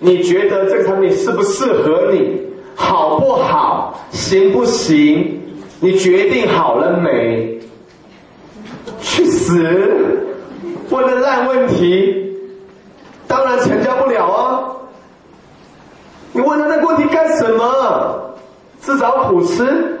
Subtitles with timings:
[0.00, 2.40] 你觉得这个产品适不适合你，
[2.76, 5.40] 好不好，行不行？
[5.80, 7.58] 你决定好了没？
[9.00, 9.60] 去死！
[10.90, 12.32] 问的烂问题，
[13.26, 14.70] 当然成交不了啊！
[16.32, 18.34] 你问他那个问题干什么？
[18.80, 19.98] 自找苦吃。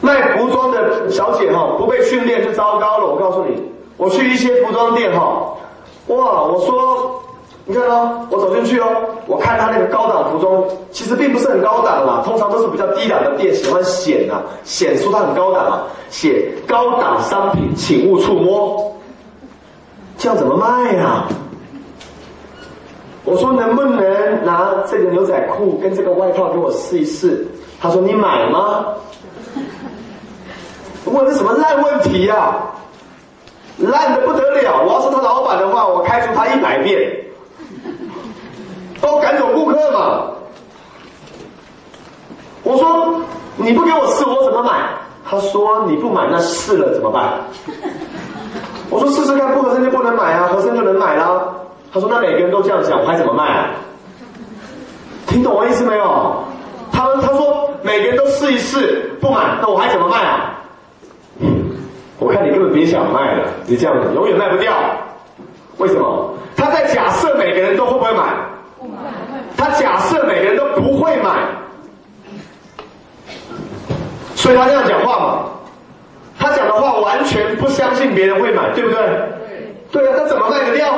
[0.00, 3.06] 卖服装的小姐哈，不被训练就糟糕了。
[3.06, 3.60] 我告诉你，
[3.96, 5.52] 我去一些服装店哈，
[6.06, 7.20] 哇，我说。
[7.70, 8.86] 你看哦，我走进去哦，
[9.26, 18.90] 我看他那个高档服装，其实并不是很高档啦，通常都是比较低档的店，喜欢显啊，显出它很高档啊，写高档商品，请勿触摸，
[20.16, 21.24] 这样怎么卖呀？
[23.26, 27.46] 我说能不能拿这个牛仔裤跟这个外套给我试一试？
[27.78, 28.86] 他说你买吗？
[31.04, 32.56] 问这什么烂问题呀？
[33.76, 34.82] 烂的不得了！
[34.82, 37.27] 我要是他老板的话，我开除他一百遍。
[39.00, 40.24] 都赶走顾客嘛？
[42.62, 43.20] 我说
[43.56, 44.70] 你不给我试，我怎么买？
[45.28, 47.34] 他说你不买，那试了怎么办？
[48.90, 51.40] 我说试试看，不合身就不能买啊，合身就能买啦。
[51.92, 53.70] 他说那每个人都这样讲，我还怎么卖啊？
[55.26, 56.44] 听懂我意思没有？
[56.90, 60.54] 他他说每个人都试一试，不买，那我还怎么卖啊？
[62.18, 64.72] 我看你根本别想卖了，你这样子永远卖不掉。
[65.76, 66.34] 为什么？
[66.56, 68.34] 他在假设每个人都会不会买？
[69.58, 71.46] 他假设每个人都不会买，
[74.36, 75.44] 所以他这样讲话嘛。
[76.38, 78.98] 他讲的话完全不相信别人会买，对不对？
[79.90, 80.04] 对。
[80.04, 80.94] 对啊，他怎么卖得掉？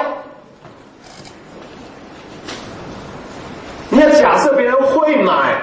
[3.89, 5.57] 你要假设别人会买，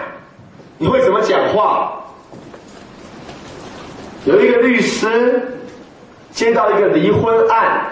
[0.79, 1.93] 你会怎么讲话？
[4.25, 5.59] 有一个律师
[6.31, 7.85] 接到一个离婚案，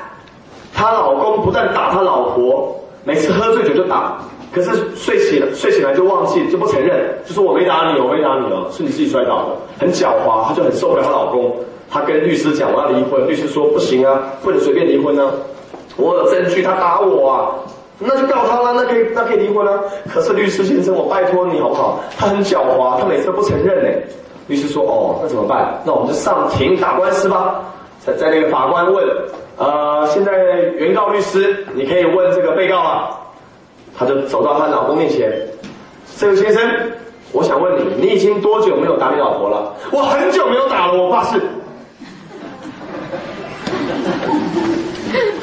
[0.73, 4.17] 她老公不但打他老婆，每次喝醉酒就打。
[4.56, 11.53] 可是睡醒了，睡醒来就忘记，就不承认，就说我没打你，我没打你哦，是你自己摔倒的，很狡猾，她就很受不了她老公，
[11.91, 15.29] 她跟律师讲我要离婚，律师说不行啊，不能随便离婚呢，
[15.97, 17.52] 我有证据，他打我啊，
[18.00, 19.78] 那就告他了，那可以那可以离婚啊。
[20.13, 22.00] 可是律师先生，我拜托你好不好？
[22.18, 23.90] 他很狡猾，他每次都不承认呢。
[24.47, 25.81] 律师说哦，那怎么办？
[25.84, 27.62] 那我们就上庭打官司吧。
[28.06, 29.03] 在在那个法官问，
[29.58, 30.31] 呃，现在
[30.78, 33.09] 原告律师，你可以问这个被告了。
[33.97, 35.31] 她就走到她老公面前，
[36.17, 36.61] 这位先生，
[37.31, 39.73] 我想问你，你已经多久没有打你老婆了？
[39.91, 41.41] 我很久没有打了，我发誓。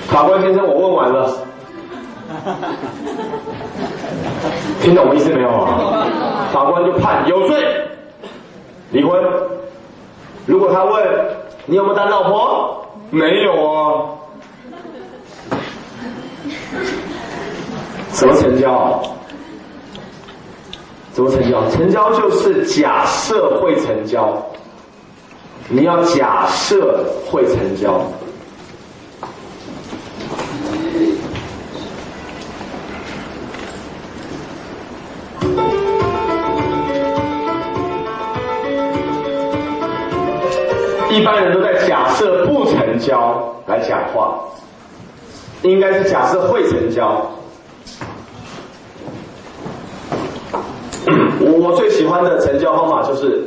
[0.08, 1.32] 法官先生，我问完了，
[4.82, 6.06] 听懂我意思没有啊？
[6.52, 7.64] 法官就判有罪，
[8.90, 9.18] 离婚。
[10.44, 11.02] 如果他问
[11.64, 14.04] 你有没有打老婆，没有啊。
[18.12, 19.02] 怎么成交？
[21.12, 21.68] 怎么成交？
[21.70, 24.40] 成交就是假设会成交，
[25.68, 28.00] 你要假设会成交。
[41.10, 44.38] 一般人都在假设不成交来讲话，
[45.62, 47.20] 应该是假设会成交。
[51.60, 53.42] 我最喜欢的成交方法就是，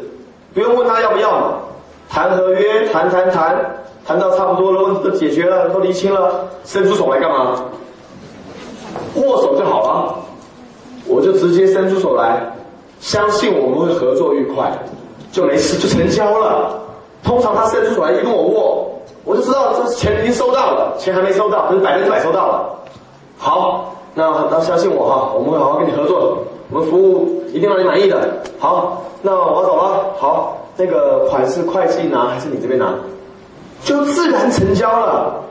[0.54, 1.60] 不用问他要不要，
[2.10, 3.56] 谈合约，谈谈谈，
[4.06, 7.56] 谈到差不多了，问题都解决了，都理清了，伸出手来干嘛？
[9.16, 10.16] 握手就好了，
[11.08, 12.42] 我就直接伸出手来，
[13.00, 14.72] 相信我们会合作愉快，
[15.32, 16.80] 就没事，就成交了。
[17.24, 18.88] 通常他伸出手来一跟我握，
[19.24, 22.70] 我就知道这钱已经收到了，钱还没收到，可是百分之百收到了。
[23.38, 26.38] 好，那那相信我哈，我们会好好跟你合作。
[26.70, 28.42] 我们服务一定让你满意的。
[28.58, 30.14] 好，那我走了。
[30.18, 32.94] 好，那个款式会计拿还是你这边拿？
[33.84, 35.42] 就自然成交了。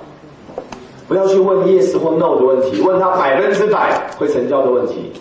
[1.07, 5.13] 不要去问 yes 或 no 的问题，问他百分之百会成交的问题，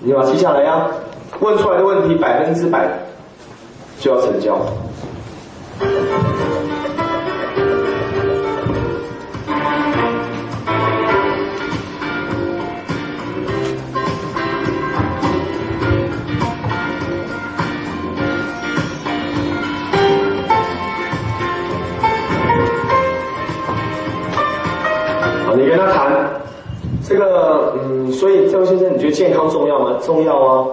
[0.00, 0.88] 你把记下来呀。
[1.38, 2.86] 问出来的问题百分之百
[3.98, 4.58] 就要成交。
[25.60, 26.30] 你跟他谈，
[27.06, 29.98] 这个嗯，所以这位先生，你觉得健康重要吗？
[30.02, 30.66] 重要啊！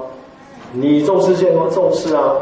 [0.71, 2.33] 你重视健康，重视啊！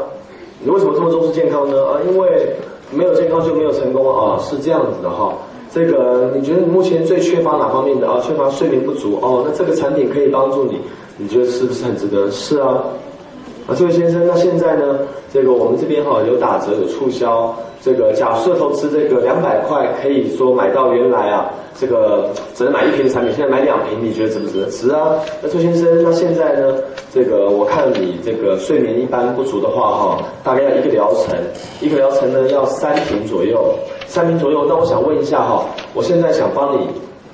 [0.60, 1.76] 你为什么这么重视健康呢？
[1.86, 2.54] 啊，因为
[2.92, 4.38] 没有健康就没有成功啊！
[4.40, 5.32] 是这样子的哈。
[5.72, 8.20] 这个你觉得你目前最缺乏哪方面的啊？
[8.22, 10.80] 缺乏睡眠不足哦，那这个产品可以帮助你，
[11.16, 12.30] 你觉得是不是很值得？
[12.30, 12.82] 是啊。
[13.66, 14.98] 啊，这位先生，那现在呢？
[15.32, 17.54] 这个我们这边哈有打折有促销，
[17.86, 21.48] 这个假设投资这个两百块，可以说买到原来啊，
[21.78, 24.66] 这个只能买一瓶的产品，现在买两瓶，你觉得值不值？
[24.66, 25.14] 值啊！
[25.40, 26.74] 那周先生，那现在呢？
[27.14, 31.38] 这个我看你这个睡眠一般不足的话哈，大概要一个疗程，
[31.80, 33.72] 一个疗程呢要三瓶左右，
[34.08, 34.66] 三瓶左右。
[34.68, 36.88] 那我想问一下哈，我现在想帮你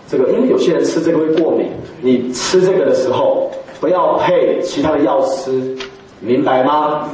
[0.07, 1.71] 这个，因为有些人吃这个会过敏，
[2.03, 3.51] 你吃这个的时候
[3.81, 5.75] 不要配其他的药吃。
[6.21, 7.09] 明白吗？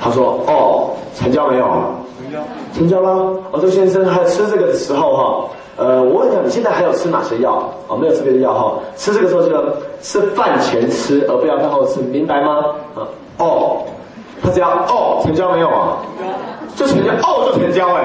[0.00, 1.64] 他说：“哦，成交没有？
[1.64, 2.38] 成交，
[2.74, 3.10] 成交了。
[3.52, 5.44] 哦，周先生还吃这个的时候哈，
[5.76, 7.70] 呃，我问一下，你现在还有吃哪些药？
[7.88, 8.74] 哦，没有吃别的药哈。
[8.96, 9.50] 吃这个时候就
[10.02, 12.64] 吃饭前吃，而不要饭后吃，明白吗？
[12.94, 13.06] 啊，
[13.38, 13.82] 哦，
[14.42, 15.98] 他只要哦，成交没有啊？
[16.74, 18.04] 就成交，哦，就成交哎。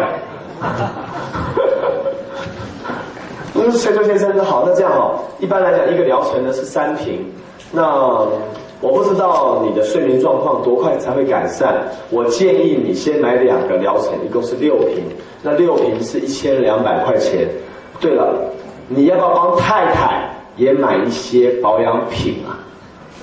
[3.56, 7.26] 嗯，陈周先生好，那这样哦，一般来讲，一个疗程呢是三瓶。”
[7.72, 7.84] 那
[8.82, 11.84] 我不知道你的睡眠状况多快才会改善。
[12.10, 15.04] 我建议你先买两个疗程，一共是六瓶。
[15.42, 17.48] 那六瓶是一千两百块钱。
[18.00, 18.34] 对了，
[18.88, 22.58] 你要不要帮太太也买一些保养品啊？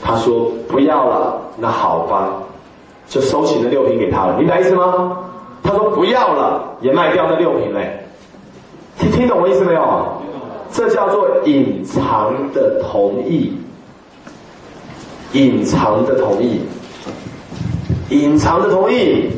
[0.03, 1.41] 他说不要了。
[1.59, 2.35] 那好吧，
[3.09, 4.37] 就收起那六瓶给他了。
[4.37, 5.17] 明白意思吗？
[5.63, 7.99] 他说不要了，也卖掉那六瓶嘞。
[8.99, 9.83] 听听懂我意思没有？
[10.71, 13.57] 这叫做隐藏的同意。
[15.33, 16.61] 隐藏的同意，
[18.09, 19.31] 隐藏的同意。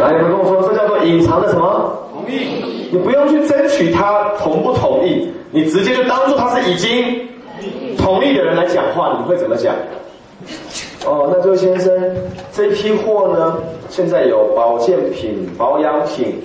[0.00, 2.08] 来，你们跟我说，这叫做隐藏的什么？
[2.12, 2.88] 同意。
[2.90, 7.28] 你不用去争取他同不同意，你直接就当做他是已经
[7.96, 9.74] 同意的人来讲话，你会怎么讲？
[11.06, 11.92] 哦，那这位先生，
[12.52, 13.56] 这批货呢，
[13.88, 16.42] 现在有保健品、保养品，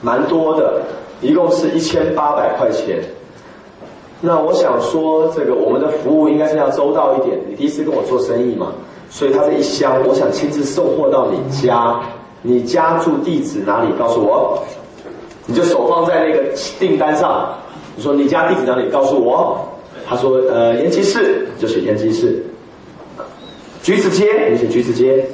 [0.00, 0.80] 蛮多的，
[1.20, 3.00] 一共是一千八百块钱。
[4.20, 7.38] 那我想说，这个我们的服务应该是要周到一点。
[7.46, 8.72] 你第一次跟我做生意嘛，
[9.10, 12.00] 所以他这一箱，我想亲自送货到你家。
[12.40, 13.88] 你家住地址哪里？
[13.98, 14.58] 告诉我，
[15.46, 16.42] 你就手放在那个
[16.80, 17.54] 订单上。
[17.94, 18.88] 你说你家地址哪里？
[18.90, 19.60] 告诉我。
[20.08, 22.42] 他说，呃，延吉市，就写延吉市。
[23.82, 25.24] 橘子街，你写橘子街；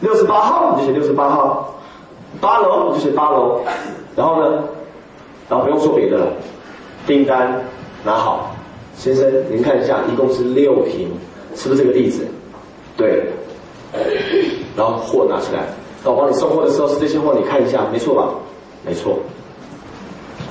[0.00, 1.72] 六十八号，你就写六十八号；
[2.40, 3.60] 八楼，你就写八楼。
[4.16, 4.62] 然后呢，
[5.48, 6.26] 然后不用说别的了，
[7.06, 7.60] 订单
[8.04, 8.54] 拿好，
[8.96, 11.08] 先生您看一下，一共是六瓶，
[11.54, 12.26] 是不是这个地址？
[12.96, 13.24] 对。
[14.76, 15.60] 然后货拿起来，
[16.02, 18.28] 那我帮你送货的时候是这些货，你看一下，没错吧？
[18.84, 19.16] 没错。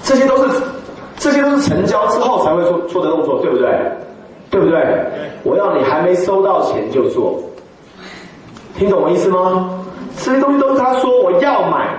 [0.04, 0.62] 这些都是，
[1.18, 3.68] 这些都是成交之后才会做做的动作，对不对？
[4.54, 4.86] 对不对？
[5.42, 7.42] 我要你还没收到钱就做，
[8.78, 9.84] 听懂我意思吗？
[10.16, 11.90] 这些东西都是他说我要买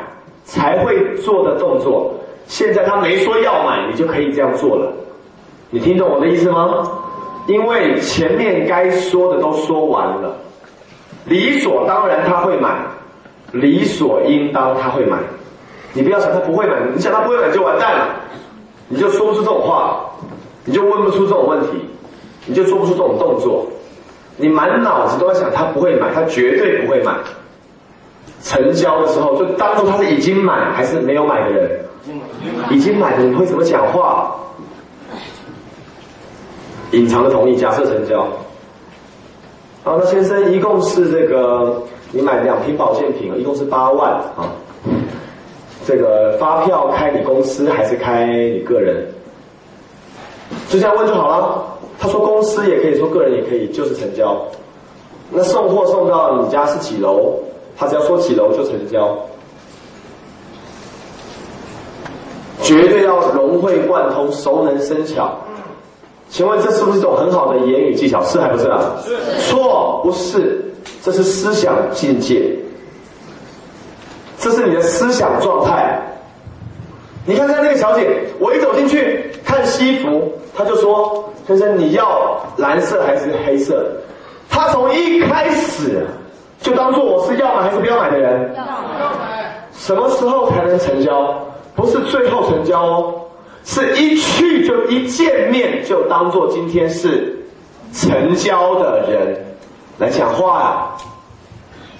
[0.44, 2.14] 才会做的动作。
[2.46, 4.92] 现在他没说要买，你就可以这样做了。
[5.70, 6.88] 你听懂我的意思吗？
[7.48, 10.36] 因为前面该说的都说完了，
[11.24, 12.76] 理所当然他会买，
[13.50, 15.18] 理所应当他会买。
[15.92, 18.06] 你不要想他不会买，你想他不会买就完蛋了，
[18.86, 20.04] 你就说不出这种话，
[20.64, 21.90] 你就问不出这种问题。
[22.46, 23.66] 你就做不出这种动作，
[24.36, 27.14] 你满脑子都在想他不会买，他绝对不会买。
[28.42, 31.80] 成交的时候就当做他是已经买还是没有买的人，
[32.70, 34.34] 已经买的你会怎么讲话？
[36.90, 38.26] 隐藏的同意，假设成交。
[39.82, 41.82] 好，那先生一共是这个，
[42.12, 44.52] 你买两瓶保健品，一共是八万啊。
[45.86, 49.06] 这个发票开你公司还是开你个人？
[50.68, 51.64] 就这样问就好了。
[51.98, 54.36] 他说公司也可以说个人也可以，就是成交。
[55.30, 57.34] 那送货送到你家是几楼？
[57.76, 59.16] 他只要说几楼就成交。
[62.62, 65.36] 绝对要融会贯通，熟能生巧。
[66.28, 68.22] 请问这是不是一种很好的言语技巧？
[68.24, 68.96] 是还不是啊？
[69.04, 69.16] 是。
[69.50, 70.64] 错，不是，
[71.02, 72.54] 这是思想境界。
[74.38, 76.00] 这是你的思想状态。
[77.26, 81.24] 你看看那个小姐，我一走进去看西服，她就说。
[81.46, 83.84] 先生，你要蓝色还是黑色？
[84.48, 86.06] 他从一开始
[86.60, 88.54] 就当做我是要买还是不要买的人。
[88.56, 88.64] 要
[89.18, 89.68] 买。
[89.76, 91.34] 什么时候才能成交？
[91.74, 93.14] 不是最后成交哦，
[93.64, 97.36] 是一去就一见面就当做今天是
[97.92, 99.44] 成交的人
[99.98, 100.86] 来讲话呀。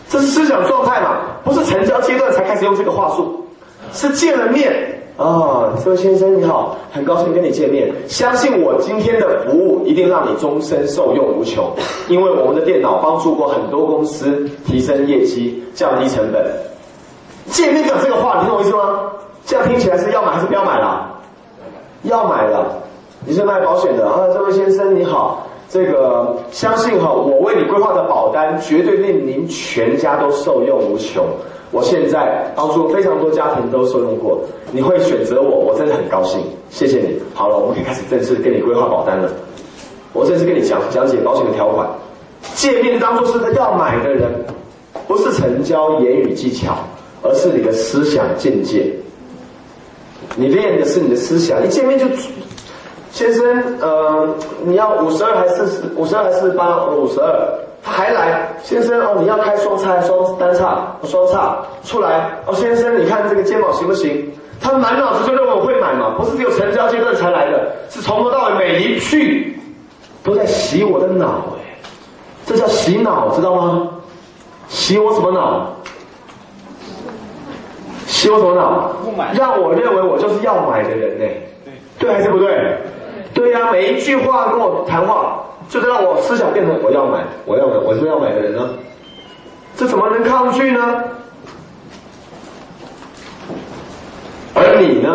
[0.09, 1.19] 这是思想状态嘛？
[1.43, 3.45] 不是成交阶段才开始用这个话术，
[3.93, 7.93] 是见了面啊，这位先生你好，很高兴跟你见面。
[8.09, 11.71] 相信我今天的服务一定让你终身受用无穷，
[12.09, 16.45] 因为我们的电脑帮助过很多公司提升业绩、降低成本。
[17.47, 19.03] 见面讲这个话，你懂我意思吗？
[19.47, 21.09] 这样听起来是要买还是不要买啦？
[22.03, 22.83] 要买了。
[23.25, 31.25] 你是卖保险的啊，这位先生你好，这个相信哈，我为你规划的保单绝对令您全家都受用无穷。
[31.75, 34.41] 我现在帮助非常多家庭都受用过，
[34.71, 36.41] 你会选择我，我真的很高兴，
[36.71, 37.21] 谢谢你。
[37.35, 39.29] 好了，我们可以开始正式跟你规划保单了。
[40.13, 41.89] 我正式跟你讲讲解保险的条款。
[42.55, 44.31] 见面当做是他要买的人，
[45.09, 46.77] 不是成交言语技巧，
[47.23, 48.93] 而是你的思想境界。
[50.37, 52.07] 你练的是你的思想，一见面就，
[53.11, 53.45] 先生，
[53.81, 54.29] 呃，
[54.63, 55.83] 你要五十二还是四十？
[55.97, 56.87] 五十二还是四十八？
[56.87, 57.59] 五十二。
[57.85, 60.97] 他还来，先生哦，你要开双叉双单叉？
[61.05, 64.33] 双叉出来哦，先生，你看这个肩膀行不行？
[64.59, 69.61] 他满脑子就认为我会买嘛，不是只有成交阶段才来的，是从头到尾每一句
[70.23, 71.77] 都在洗我的脑哎，
[72.47, 73.89] 这叫洗脑，知道吗？
[74.67, 75.77] 洗我什么脑？
[78.07, 78.93] 洗我什么脑？
[79.35, 81.25] 让我认为我就是要买的人呢？
[81.99, 82.79] 对还是不对？
[83.35, 85.45] 对呀，每一句话跟我谈话。
[85.75, 88.71] 就是让我思想变成我要买，我要买，我是要买的人呢，
[89.77, 91.03] 这怎么能抗拒呢？
[94.55, 95.11] 而你呢，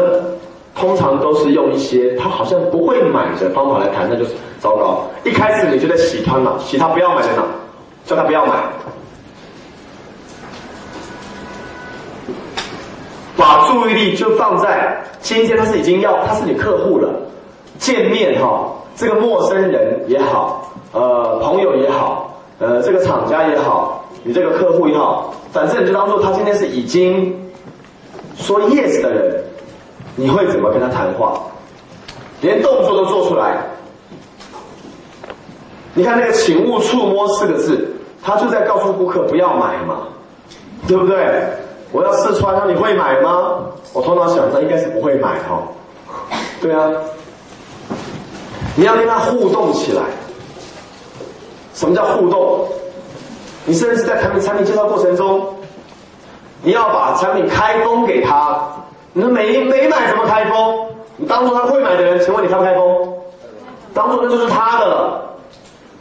[0.75, 5.09] 通常都是用一些他好像不会买的方法来谈，那就是糟糕。
[5.23, 7.45] 一开始你就在洗他脑，洗他不要买的脑，
[8.05, 8.55] 叫他不要买，
[13.37, 17.09] 把注意力就放在今天他是已经要，他是你客户了，
[17.77, 18.75] 见面哈。
[18.99, 27.33] 这个陌生人也好，呃，朋友也好，呃，这个厂家也好，你这个客户也好，反正你就当做他今天是已经
[28.35, 29.41] 说 yes 的人，
[30.17, 31.39] 你会怎么跟他谈话？
[32.41, 33.63] 连动作都做出来。
[35.93, 37.87] 你看那个“请勿触摸”四个字，
[38.21, 40.09] 他就在告诉顾客不要买嘛，
[40.89, 41.41] 对不对？
[41.93, 43.59] 我要试穿，那你会买吗？
[43.93, 45.63] 我头脑想，他应该是不会买哈。
[46.61, 46.91] 对啊。
[48.79, 50.03] 你要跟他互动起来。
[51.73, 52.65] 什么叫互动？
[53.65, 55.45] 你甚至在产品产品介绍过程中，
[56.63, 58.57] 你要把产品开封给他。
[59.11, 60.87] 你说没没买怎么开封？
[61.17, 63.13] 你当做他会买的人，请问你开不开封？
[63.93, 65.25] 当做那就是他的了。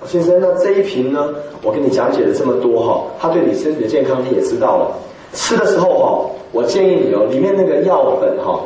[0.07, 1.35] 先生，那这一瓶呢？
[1.63, 4.93] 我跟你讲解了这么多哈，他对你身体的健康你也知道了。
[5.33, 8.61] 吃的时候哈，我建议你哦，里面那个药粉哈。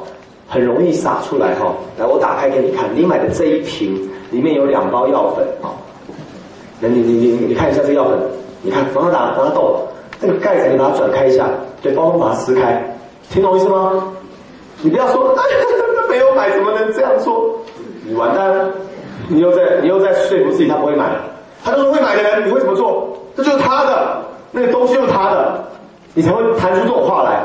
[0.53, 3.99] 很容易洒出来哈，来我打开给你看，你买的这一瓶
[4.31, 5.43] 里面有两包药粉。
[5.63, 5.73] 啊，
[6.79, 8.19] 那你你你你看一下这个药粉，
[8.61, 9.81] 你看让它打让它动，
[10.21, 11.49] 这个盖子你把它转开一下，
[11.81, 12.85] 对，包装把它撕开，
[13.31, 14.13] 听懂意思吗？
[14.83, 15.35] 你不要说
[16.11, 17.51] 没有买怎么能这样说，
[18.07, 18.69] 你完蛋了，
[19.29, 21.07] 你又在你又在说服自己他不会买，
[21.65, 23.17] 他就是会买的人，你会怎么做？
[23.35, 25.65] 这就是他的那个东西就是他的，
[26.13, 27.41] 你才会谈出这种话来。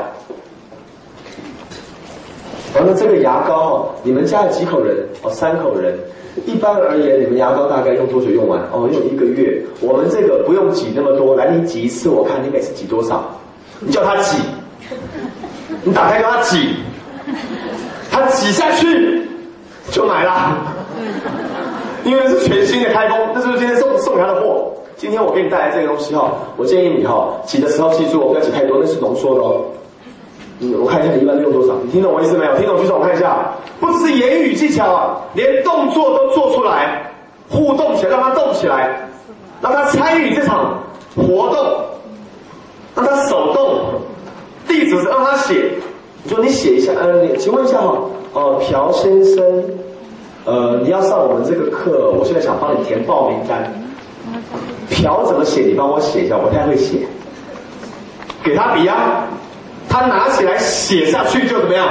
[2.74, 4.96] 完了，这个牙膏，你们家有几口人？
[5.22, 5.98] 哦，三口人。
[6.46, 8.60] 一般而言，你们牙膏大概用多久用完？
[8.72, 9.60] 哦，用一个月。
[9.80, 13.24] 我们这个不用挤那么多，来，你挤一次，我看你每次挤多少？
[13.80, 14.38] 你叫他挤，
[15.82, 16.76] 你打开叫他挤，
[18.10, 19.26] 他挤下去
[19.90, 20.58] 就买了。
[22.04, 24.72] 因为是全新的开封，这是今天送送他的货。
[24.96, 29.62] 今天我给你带来这个东西哈，我建议你哈，挤的时候记住，不要挤太多，那是浓缩的哦。
[30.60, 31.74] 嗯，我看一下你一般用多少？
[31.84, 32.56] 你听懂我意思没有？
[32.56, 33.36] 听懂举手我看一下。
[33.80, 37.08] 不只是言语技巧啊，连动作都做出来，
[37.48, 39.08] 互动起来，让他动起来，
[39.60, 40.82] 让他参与这场
[41.14, 41.84] 活动，
[42.96, 44.00] 让他手动。
[44.66, 45.70] 地址是让他写，
[46.24, 47.96] 你说你写一下，呃，请问一下哈，
[48.32, 49.64] 哦，朴先生，
[50.44, 53.72] 呃，你要上我们这个课，我现在想帮你填报名单。
[54.90, 55.62] 朴怎么写？
[55.62, 57.06] 你帮我写一下，我不太会写。
[58.42, 59.24] 给他笔啊。
[59.88, 61.86] 他拿起来写下去就怎么样？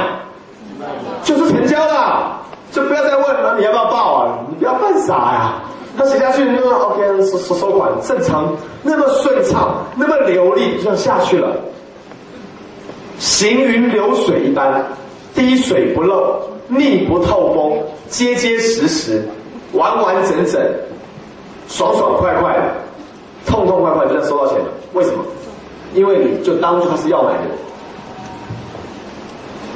[1.24, 2.40] 就是成交了，
[2.72, 3.56] 就不要再问了。
[3.58, 4.40] 你要不要报啊？
[4.50, 5.54] 你不要犯傻呀！
[5.98, 11.56] 他写下去，那个 OK 收收收款，正常，那么顺畅，那么流利，就这样下去了。
[13.18, 14.86] 行云流水一般，
[15.34, 19.28] 滴水不漏，密不透风，结结实实，
[19.74, 20.62] 完完整整，
[21.68, 22.56] 爽爽快快，
[23.48, 24.66] 痛痛快快就能收到钱了。
[24.94, 25.24] 为什么？
[25.96, 27.40] 因为你就当初他是要买的。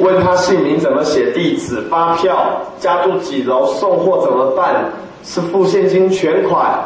[0.02, 2.36] 问他姓名怎么写，地址、发票，
[2.80, 4.92] 家住几楼，送货怎么办？
[5.24, 6.80] 是付现金全款？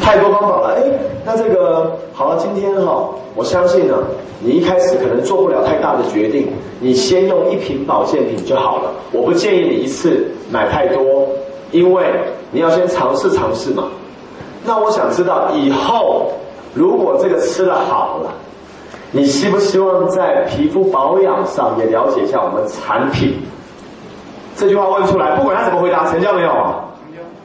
[0.00, 0.76] 太多方法了。
[0.76, 0.82] 哎，
[1.24, 3.94] 那这个好了，今天哈，我相信呢，
[4.40, 6.48] 你一开始可能做不了太大的决定，
[6.80, 8.90] 你先用一瓶保健品就好了。
[9.12, 11.26] 我不建议你一次买太多，
[11.72, 12.04] 因为
[12.50, 13.84] 你要先尝试尝试嘛。
[14.64, 16.30] 那我想知道以后
[16.74, 18.30] 如果这个吃了好了，
[19.12, 23.34] 你希不希望在皮肤保养上也了解一下我们产品？
[24.56, 26.84] 这句话问出来，不管他怎么回答，成交没有啊？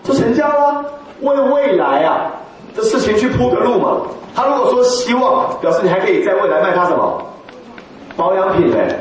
[0.03, 0.85] 成交就成交了，
[1.21, 2.29] 为未来啊
[2.75, 4.01] 的事情去铺个路嘛。
[4.35, 7.21] 他如果说希望，表示你还可以在未来卖他什么
[8.15, 8.95] 保养品嘞？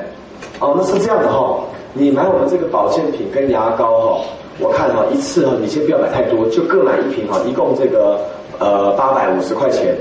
[0.60, 1.58] 哦，那是这样的哈。
[1.92, 4.20] 你买我们这个保健品跟牙膏哈，
[4.58, 8.18] 我看哈一次哈，你先不要买太多，就各买一瓶哈，一共这个
[8.58, 9.94] 呃八百五十块钱。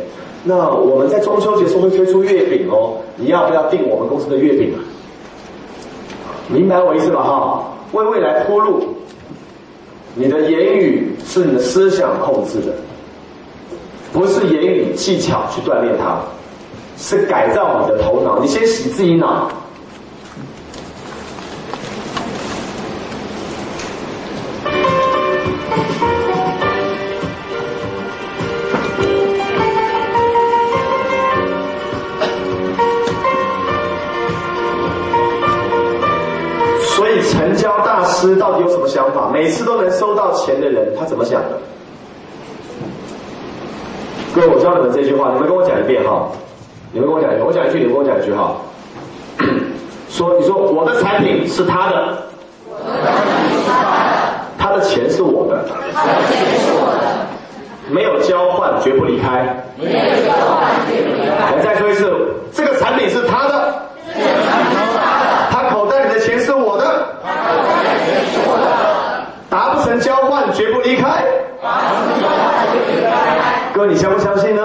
[0.44, 4.78] 那我们在中秋节时候会推出月饼哦，你要不要订我们公司的月饼啊？
[6.50, 7.64] 明白我意思吧哈？
[7.94, 8.84] 为未来铺路，
[10.16, 12.74] 你的言语是你的思想控制的，
[14.12, 16.20] 不是言语技巧去锻炼它，
[16.98, 18.40] 是改造你的头脑。
[18.40, 19.50] 你先洗自己脑。
[38.34, 39.30] 师到底有什么想法？
[39.32, 41.50] 每次都能收到钱的人，他怎么想的？
[44.34, 46.28] 各位，我教你们这句话，你们跟我讲一遍哈。
[46.92, 48.56] 你们跟我讲一遍，我讲一句，你们跟我讲一句哈。
[50.10, 52.18] 说，你说我的产品是他的，
[54.58, 55.66] 他的钱是我的，
[57.90, 59.56] 没有交换绝不离开。
[59.78, 62.12] 我再说一次，
[62.52, 63.74] 这个产品是他的，
[65.52, 67.08] 他口袋里的钱是我的，
[69.50, 71.24] 达不成交换绝不离开。
[73.74, 74.62] 各位，你相不相信呢？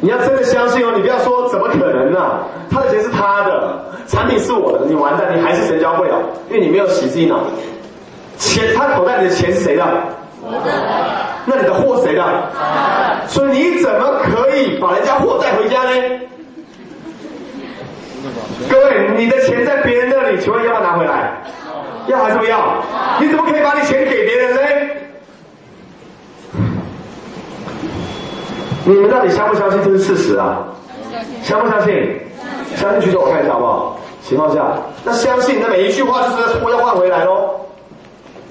[0.00, 2.38] 你要真的相信哦，你不要说怎么可能呢、
[2.70, 7.40] 他的钱是他的，产品是我的，你完蛋，你还是成交会了，因为你没有洗自己脑。
[8.38, 9.84] 钱，他口袋里的钱是谁的？
[11.46, 12.22] 那你的货谁的？
[13.26, 15.90] 所以你怎么可以把人家货带回家呢？
[18.70, 21.32] 各位，你的钱在别人那里，请问要不要拿回来？
[22.08, 22.82] 要还是不要？
[23.20, 24.60] 你怎么可以把你钱给别人呢？
[28.84, 30.64] 你们到底相不相信这是事实啊？
[31.42, 32.20] 相不相信？
[32.76, 33.98] 相信举手我看一下好不好？
[34.22, 37.50] 情况下，那相信那每一句话就是货要换回来喽，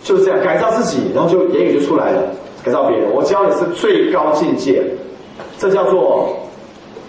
[0.04, 2.22] 就是这样改造自己，然后就言语就出来了，
[2.64, 3.10] 改造别人。
[3.12, 4.84] 我教你是最高境界，
[5.58, 6.38] 这叫做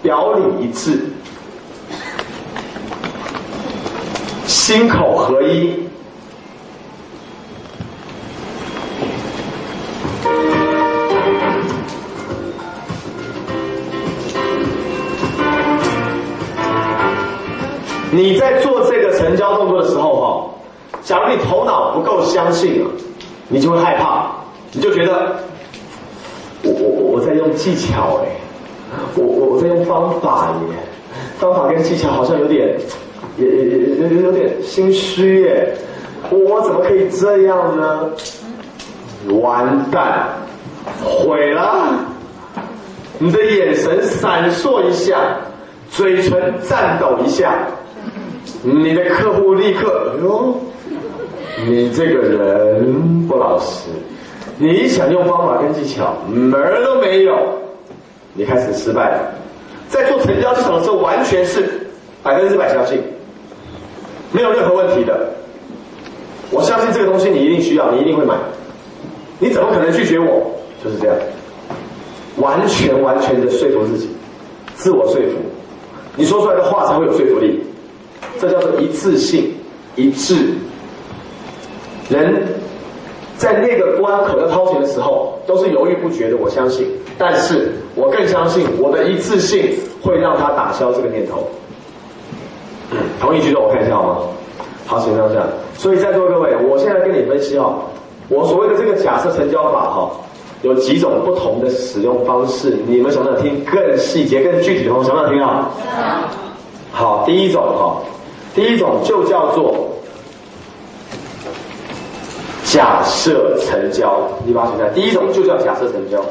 [0.01, 0.99] 表里一致，
[4.45, 5.86] 心口合一。
[18.11, 20.49] 你在做这个成交动作的时候，哈，
[21.03, 22.87] 假如你头脑不够相信啊，
[23.49, 24.27] 你就会害怕，
[24.71, 25.35] 你就觉得
[26.63, 28.27] 我我我在用技巧哎，
[29.15, 30.77] 我我我在用方法耶，
[31.37, 32.77] 方法跟技巧好像有点
[33.37, 35.75] 也也也有点心虚耶，
[36.29, 38.09] 我我怎么可以这样呢？
[39.41, 40.29] 完蛋，
[41.03, 41.93] 毁了！
[43.19, 45.17] 你的眼神闪烁一下，
[45.89, 47.53] 嘴唇颤抖一下，
[48.63, 50.55] 你的客户立刻，哎呦，
[51.65, 53.89] 你这个人不老实，
[54.57, 57.35] 你想用方法跟技巧，门儿都没有，
[58.33, 59.31] 你开始失败了。
[59.89, 61.87] 在做成交市场的时候，完全是
[62.21, 63.01] 百分之百相信，
[64.31, 65.29] 没有任何问题的。
[66.51, 68.35] 我相信这个东西你一定需要，你一定会买，
[69.39, 70.51] 你怎么可能拒绝我？
[70.83, 71.15] 就是这样。
[72.37, 74.09] 完全完全的说服自己，
[74.75, 75.37] 自我说服，
[76.15, 77.59] 你说出来的话才会有说服力，
[78.39, 79.53] 这叫做一次性、
[79.95, 80.35] 一致。
[82.09, 82.43] 人
[83.37, 86.87] 在那个关口要掏钱的时候，都是犹豫不决的，我相信。
[87.17, 91.47] 但是我更相信我的一致性会让他打消这个念头。
[93.19, 94.17] 同意举手，我看一下好吗？
[94.85, 95.41] 好，请上下。
[95.75, 97.75] 所以在座各位，我现在跟你分析哈，
[98.29, 100.11] 我所谓的这个假设成交法哈。
[100.63, 104.89] 有几种不同的使用方式，你们想不想听更细节、更具体的？
[104.89, 105.69] 想不想听啊？
[106.91, 108.01] 好，第一种哈，
[108.57, 109.87] 第一种就叫做
[112.63, 114.89] 假设成交，你把它写下。
[114.95, 116.25] 第一种就叫假设成交。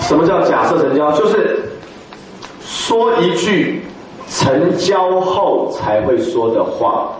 [0.00, 1.12] 什么叫假设成交？
[1.12, 1.68] 就是
[2.66, 3.84] 说一句
[4.44, 7.12] 成交后才会说的话，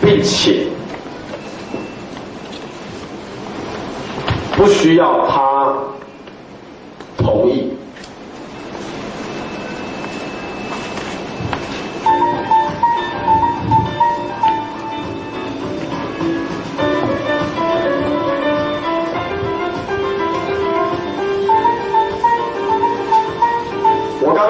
[0.00, 0.68] 并且
[4.56, 5.74] 不需要他
[7.18, 7.75] 同意。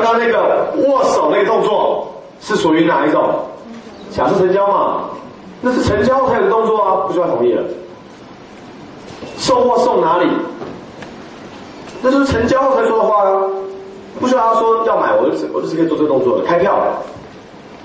[0.02, 2.06] 刚刚那个握手那个动作
[2.40, 3.22] 是属于哪一种？
[4.12, 5.02] 假设成交嘛，
[5.60, 7.62] 那是成交后才有的动作啊，不需要同意了。
[9.36, 10.26] 送货送哪里？
[12.02, 13.42] 那就是成交后才说的话啊，
[14.20, 16.44] 不需要他说要买，我就是我就是可以做这个动作了。
[16.46, 16.78] 开票，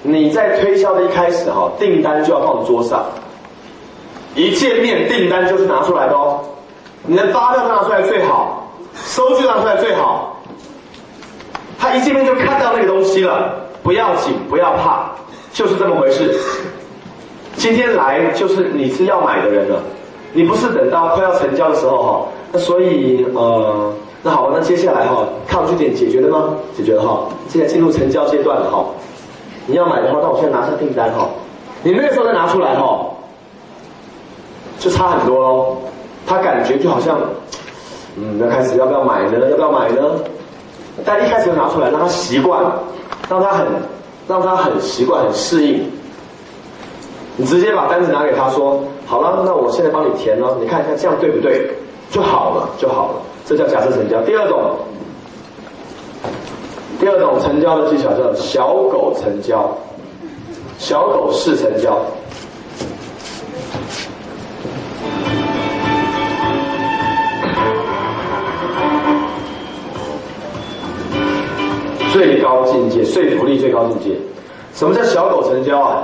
[0.03, 3.03] 你在推销的一开始哈，订单就要放桌上，
[4.35, 6.39] 一见面订单就是拿出来的哦，
[7.05, 10.37] 你的发票拿出来最好，收据拿出来最好。
[11.81, 15.09] 他一见面就看到那个东西了，不要紧，不要怕，
[15.51, 16.39] 就是这么回事。
[17.55, 19.81] 今天来就是你是要买的人了，
[20.31, 22.27] 你不是等到快要成交的时候哈。
[22.51, 23.91] 那所以呃，
[24.21, 26.53] 那好，那接下来哈，抗拒点解决了吗？
[26.77, 28.85] 解决了哈，现在进入成交阶段了哈。
[29.65, 31.27] 你要买的话，那我现在拿下订单哈，
[31.81, 33.07] 你那个时候再拿出来哈，
[34.77, 35.77] 就差很多喽。
[36.27, 37.19] 他感觉就好像，
[38.17, 39.49] 嗯，那开始要不要买呢？
[39.49, 40.03] 要不要买呢？
[41.05, 42.63] 但一开始就拿出来，让他习惯，
[43.29, 43.65] 让他很，
[44.27, 45.89] 让他很习惯、很适应。
[47.37, 51.71] 你直接把单子拿给他说，好了，那我现在帮你填了，你看一下这样对不对？
[52.11, 53.13] 就好了，就好了。
[53.45, 54.21] 这叫假设成交。
[54.23, 54.75] 第二种，
[56.99, 59.75] 第二种成交的技巧叫小狗成交，
[60.77, 61.97] 小狗式成交。
[72.11, 74.19] 最高境界，说服力最高境界。
[74.73, 76.03] 什么叫小狗成交啊？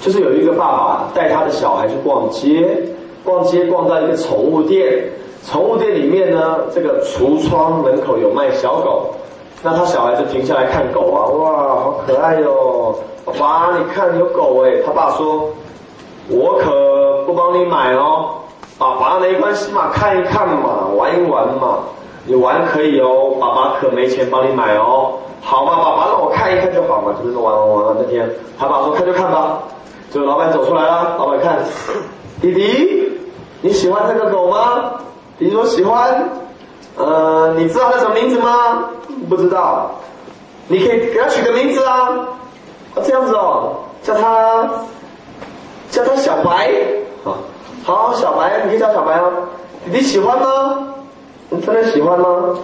[0.00, 2.82] 就是有一个爸爸带他的小孩去逛街，
[3.24, 5.04] 逛街逛到一个宠物店，
[5.44, 9.14] 宠物店里面呢，这个橱窗门口有卖小狗，
[9.62, 12.94] 那他小孩就停下来看狗啊，哇，好可爱哟！
[13.24, 15.50] 爸爸，你看有狗哎，他爸说，
[16.28, 18.30] 我可不帮你买哦，
[18.78, 21.80] 爸爸没关系嘛，看一看嘛，玩一玩嘛。
[22.28, 25.14] 你玩可以哦，爸爸可没钱帮你买哦。
[25.40, 27.96] 好嘛，爸爸让我看一看就好嘛，就是玩玩玩。
[27.98, 29.60] 那天他爸说看就看吧。
[30.12, 31.58] 这个老板走出来了，老板看，
[32.40, 33.10] 弟弟
[33.62, 34.92] 你喜欢这个狗吗？
[35.38, 36.28] 弟弟说喜欢。
[36.96, 38.90] 呃，你知道它什么名字吗？
[39.28, 39.90] 不知道。
[40.66, 42.10] 你可以给它取个名字啊。
[43.02, 44.68] 这样子哦，叫它
[45.90, 46.70] 叫它小白。
[47.24, 47.36] 好，
[47.84, 49.30] 好小白，你可以叫小白啊。
[49.86, 50.94] 弟弟喜欢吗？
[51.50, 52.54] 你真的喜欢吗？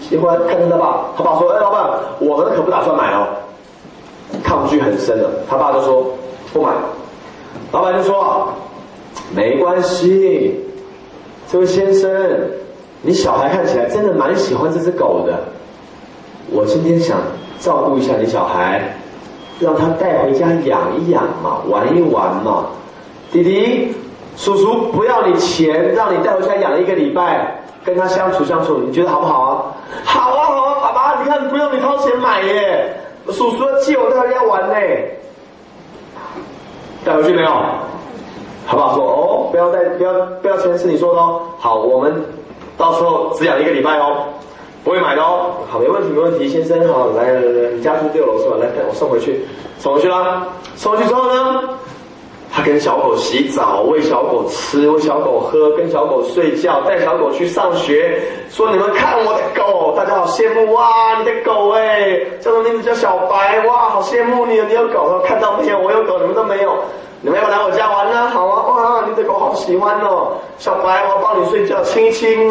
[0.00, 3.26] 喜欢，看着他爸，他爸说：“哎，老板，我们可不打算买哦。”
[4.44, 6.06] 抗拒很深了，他爸就说
[6.52, 6.70] ：“不买。”
[7.72, 8.48] 老板就说
[9.34, 10.64] ：“没关系，
[11.50, 12.10] 这位先生，
[13.02, 15.38] 你小孩看起来真的蛮喜欢这只狗的。
[16.50, 17.18] 我今天想
[17.58, 18.96] 照顾一下你小孩，
[19.60, 22.66] 让他带回家养一养嘛，玩一玩嘛。
[23.30, 23.94] 弟弟，
[24.36, 27.54] 叔叔不要你钱，让你带回家养一个礼拜。”
[27.88, 29.64] 跟他相处相处，你觉得好不好啊？
[30.04, 32.94] 好啊好啊，爸爸，你看不用你掏钱买耶，
[33.26, 34.74] 叔叔借我带回家玩呢。
[37.04, 37.50] 带回去没有？
[38.66, 38.94] 好不好？
[38.94, 41.40] 说哦，不要带，不要不要钱是你说的哦。
[41.58, 42.22] 好，我们
[42.76, 44.24] 到时候只养一个礼拜哦，
[44.84, 45.52] 不会买的哦。
[45.70, 48.56] 好，没问题没问题，先生好，来来来，你家住六楼是吧？
[48.60, 49.46] 来，我送回去，
[49.78, 50.46] 送回去啦。
[50.76, 51.62] 送回去之后呢？
[52.50, 58.20] 他跟小狗洗澡，喂小狗吃，喂小狗喝，跟小狗睡觉，带小狗去上学。
[58.50, 61.18] 说你们看我的狗，大家好羡慕哇！
[61.18, 62.82] 你的狗哎，叫什么名字？
[62.82, 63.90] 叫小白哇！
[63.90, 65.78] 好羡慕你，你有狗，看到没有？
[65.78, 66.72] 我有狗，你们都没有。
[67.20, 68.28] 你们要来我家玩呢？
[68.28, 68.66] 好啊！
[68.66, 72.50] 哇，你的狗好喜欢哦，小白，我抱你睡觉，亲一亲。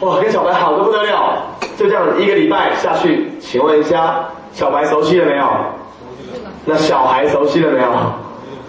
[0.00, 1.42] 哇，跟小白好的不得了。
[1.76, 5.44] 就这样一个礼拜下去，请问一下，小白熟悉了没有？
[6.64, 7.88] 那小孩熟悉了没有？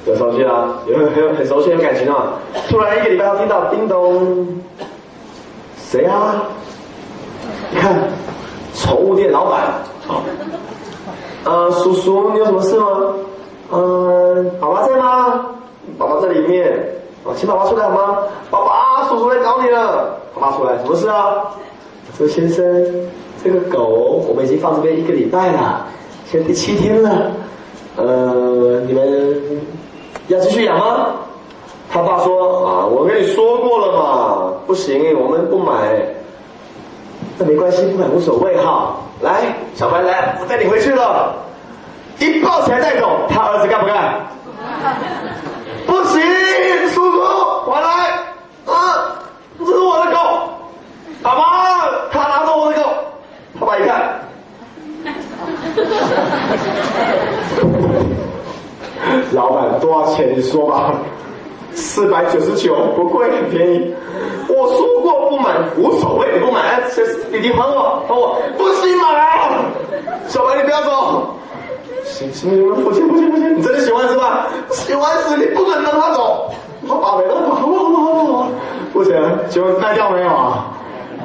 [0.05, 2.33] 有熟悉啦，有很很很熟悉的感情啊！
[2.67, 4.47] 突然一个礼拜后听到叮咚，
[5.77, 6.41] 谁啊？
[7.71, 7.95] 你看，
[8.73, 10.23] 宠物店老板啊。
[11.43, 13.13] 呃，叔叔，你有什么事吗？
[13.71, 15.45] 嗯，爸爸在吗？
[15.99, 16.67] 爸爸在里面。
[17.23, 18.17] 啊，请爸爸出来好吗？
[18.49, 20.17] 爸爸，叔叔来找你了。
[20.33, 21.45] 爸爸出来，什么事啊？
[22.17, 22.65] 这位先生，
[23.43, 25.85] 这个狗我们已经放这边一个礼拜了，
[26.25, 27.31] 现在第七天了。
[27.97, 29.61] 呃，你们。
[30.31, 31.07] 要继续养吗？
[31.91, 35.73] 他爸说啊，我跟你说过了嘛，不行，我们不买。
[37.37, 38.95] 那没关系，不买无所谓哈。
[39.19, 41.35] 来，小白来，我带你回去了。
[42.19, 44.21] 一抱起来带走，他儿子干不干？
[45.85, 46.21] 不行，
[46.93, 47.19] 叔叔，
[47.67, 48.11] 我来！
[48.73, 49.19] 啊，
[49.59, 50.17] 这是我的狗。
[51.21, 51.41] 爸爸，
[52.09, 52.89] 他拿走我的狗。
[53.59, 54.21] 他爸一看，
[59.33, 60.33] 老板多少钱？
[60.35, 60.93] 你说吧。
[61.73, 63.95] 四百九十九，不贵，很便宜。
[64.49, 69.57] 我说过不买，无所谓，你不买，这弟弟还我，还我，不行买。
[70.27, 71.33] 小白，你不要走。
[72.03, 74.47] 行行行，父亲不行不行，你真的喜欢是吧？
[74.69, 76.51] 喜欢死，你不准让他走。
[76.85, 78.47] 他爸没了，好好好好好。
[78.91, 79.15] 不行，
[79.49, 80.65] 请问卖掉没有啊？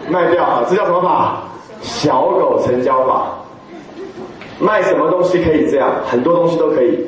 [0.09, 1.43] 卖掉啊，这叫什么法？
[1.83, 3.27] 小狗成交法。
[4.61, 5.91] 卖什么东西可以这样？
[6.09, 7.05] 很多东西都可以。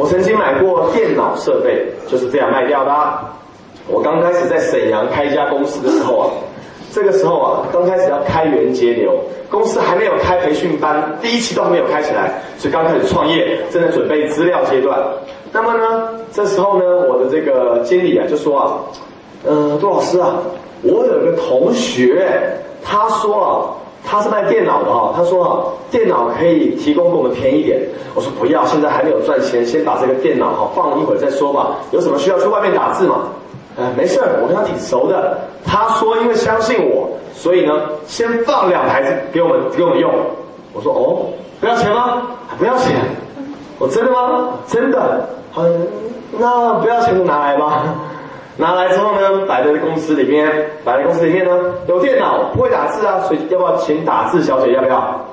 [0.00, 2.90] 我曾经买过电脑设备，就是这样卖掉的。
[3.86, 6.30] 我刚开始在沈阳开一家公司的时候啊，
[6.90, 9.12] 这个时候啊，刚开始要开源节流，
[9.50, 14.98] 公司还没有开培训班，第一期都还没有开起来，所以刚开始创业，正在准备资料阶段。
[15.52, 18.80] 那么呢，这时候呢，我的这个经理啊就说啊，
[19.44, 20.38] 呃，杜老师啊，
[20.80, 22.26] 我有一个同学，
[22.82, 23.76] 他说啊。
[24.04, 27.80] 他是卖电脑的哈，他说，电脑可以提供给我们便宜点。
[28.14, 31.76] 我说不要，现在还没有赚钱，先把这个电脑哈放一会儿再说吧。
[31.92, 33.28] 有什么需要去外面打字吗？
[33.76, 35.38] 呃，没事儿，我跟他挺熟的。
[35.64, 37.72] 他说因为相信我，所以呢，
[38.06, 40.12] 先放两台子给我们给我们用。
[40.72, 42.22] 我说哦，不要钱吗？
[42.58, 42.96] 不要钱。
[43.78, 44.48] 我真的吗？
[44.66, 45.28] 真的。
[45.56, 45.86] 嗯，
[46.38, 47.94] 那不要钱就拿来吧。
[48.60, 50.46] 拿来之后呢，摆在公司里面，
[50.84, 51.50] 摆在公司里面呢，
[51.88, 54.72] 有电脑，不会打字啊，所以要不要请打字小姐？
[54.72, 55.26] 要不要？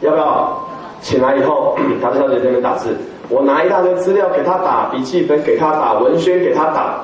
[0.00, 0.62] 要不要？
[1.00, 2.94] 请来以后， 打字小姐在那边打字，
[3.30, 7.00] 我拿一大堆资料给她打，笔记本给她打，文宣给她打。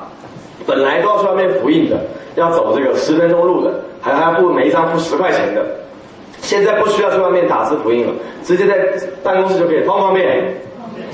[0.65, 1.97] 本来都要去外面复印的，
[2.35, 5.61] 要走这个十分钟路的，还还要付每一张付十块钱的。
[6.39, 8.77] 现在不需要去外面打字复印了，直接在
[9.23, 10.55] 办公室就可以，方不方便？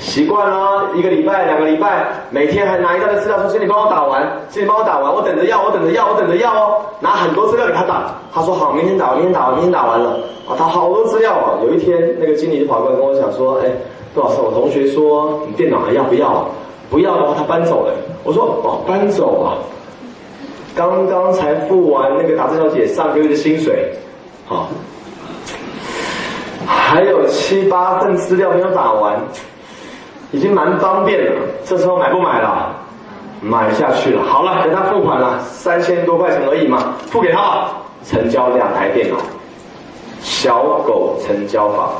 [0.00, 11.60] 习惯了，一个礼拜、两个礼拜，每天还拿一大堆资料说：“请你帮我打完，请你帮我打完，我等着要，我等着要，我等着要哦。”拿很多资料给他打，他说：“好，明天打，明天打，明天打完了。”啊，他好多资料啊。
[11.62, 13.70] 有一天，那个经理就跑过来跟我讲说：“哎，
[14.14, 16.48] 杜老师，我同学说你电脑还要不要？
[16.90, 17.92] 不要的话，他搬走了。”
[18.24, 19.54] 我说：“哦，搬走啊？
[20.74, 23.92] 刚刚才付完那个打字小姐上个月的薪水，
[24.46, 24.68] 好，
[26.66, 29.20] 还有七八份资料没有打完。”
[30.32, 31.32] 已经蛮方便了，
[31.64, 32.74] 这时候买不买了？
[33.42, 34.22] 买下去了。
[34.24, 37.66] 好了，给他付款了，三千多块钱而已嘛，付给他。
[38.02, 39.16] 成交两台电脑，
[40.22, 41.90] 小狗成交法，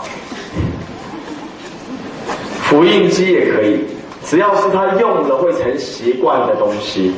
[2.63, 3.85] 复印机也可以，
[4.25, 7.15] 只要是他用了会成习惯的东西，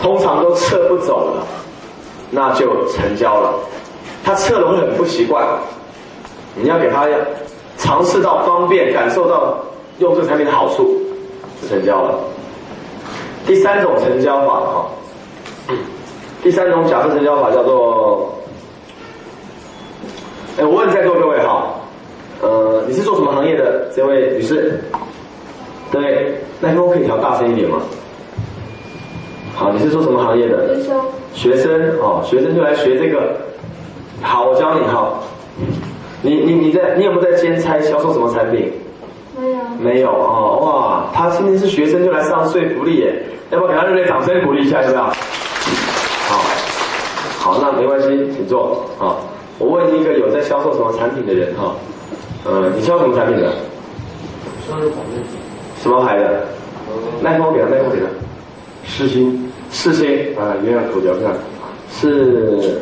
[0.00, 1.46] 通常都撤不走了，
[2.30, 3.54] 那就成交了。
[4.24, 5.44] 他撤了会很不习惯，
[6.54, 7.04] 你要给他
[7.76, 9.58] 尝试到方便，感受到。
[9.98, 11.00] 用这个产品的好处，
[11.60, 12.18] 就成交了。
[13.46, 14.90] 第三种成交法哈，
[16.42, 18.32] 第三种假设成交法叫做，
[20.58, 21.74] 哎，我问在座各位哈，
[22.42, 23.88] 呃，你是做什么行业的？
[23.96, 24.80] 这位女士，
[25.90, 27.80] 对，那可以调大声一点吗？
[29.56, 30.76] 好，你是做什么行业的？
[30.76, 31.00] 学生。
[31.34, 33.36] 学生哦，学生就来学这个。
[34.22, 35.14] 好，我教你哈。
[36.20, 38.72] 你你你在你有没有在兼差销售什么产品？
[39.40, 45.04] 没有，没有哦，哇，他今天是学生就来上税福利耶，要不要给他热烈掌声鼓励一下，要不要？
[45.04, 46.40] 好，
[47.38, 49.20] 好，那没关系，请坐好。
[49.58, 51.74] 我问一个有在销售什么产品的人哈，
[52.44, 53.52] 呃，你销售什么产品的？
[54.68, 55.22] 销售产品。
[55.80, 56.44] 什么牌的？
[57.22, 58.06] 麦克风给他，麦克风给他。
[58.84, 61.30] 世新，世新啊，营养口嚼片，
[61.90, 62.80] 是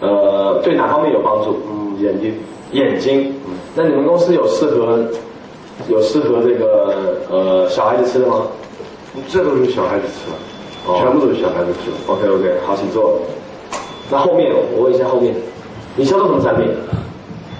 [0.00, 1.60] 呃，对哪方面有帮助？
[1.68, 2.34] 嗯，眼睛，
[2.72, 3.34] 眼睛。
[3.74, 5.00] 那你们公司有适合？
[5.88, 8.42] 有适合这个呃小孩子吃的吗？
[9.28, 11.96] 这都是小孩子吃的，全部都是小孩子吃的。
[12.06, 13.20] OK OK，好，请坐。
[14.10, 15.34] 那后面我问一下后面，
[15.96, 16.70] 你销售什么产品？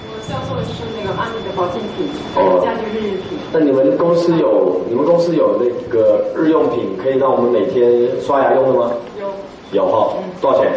[0.06, 3.38] 我销售的是那个安利的保健品，哦，家居日用品。
[3.52, 8.92] 那你们公司有你们公司有那个日用品可以让我们每天刷牙用的吗？
[9.18, 9.26] 有。
[9.72, 10.14] 有哈？
[10.40, 10.72] 多少钱？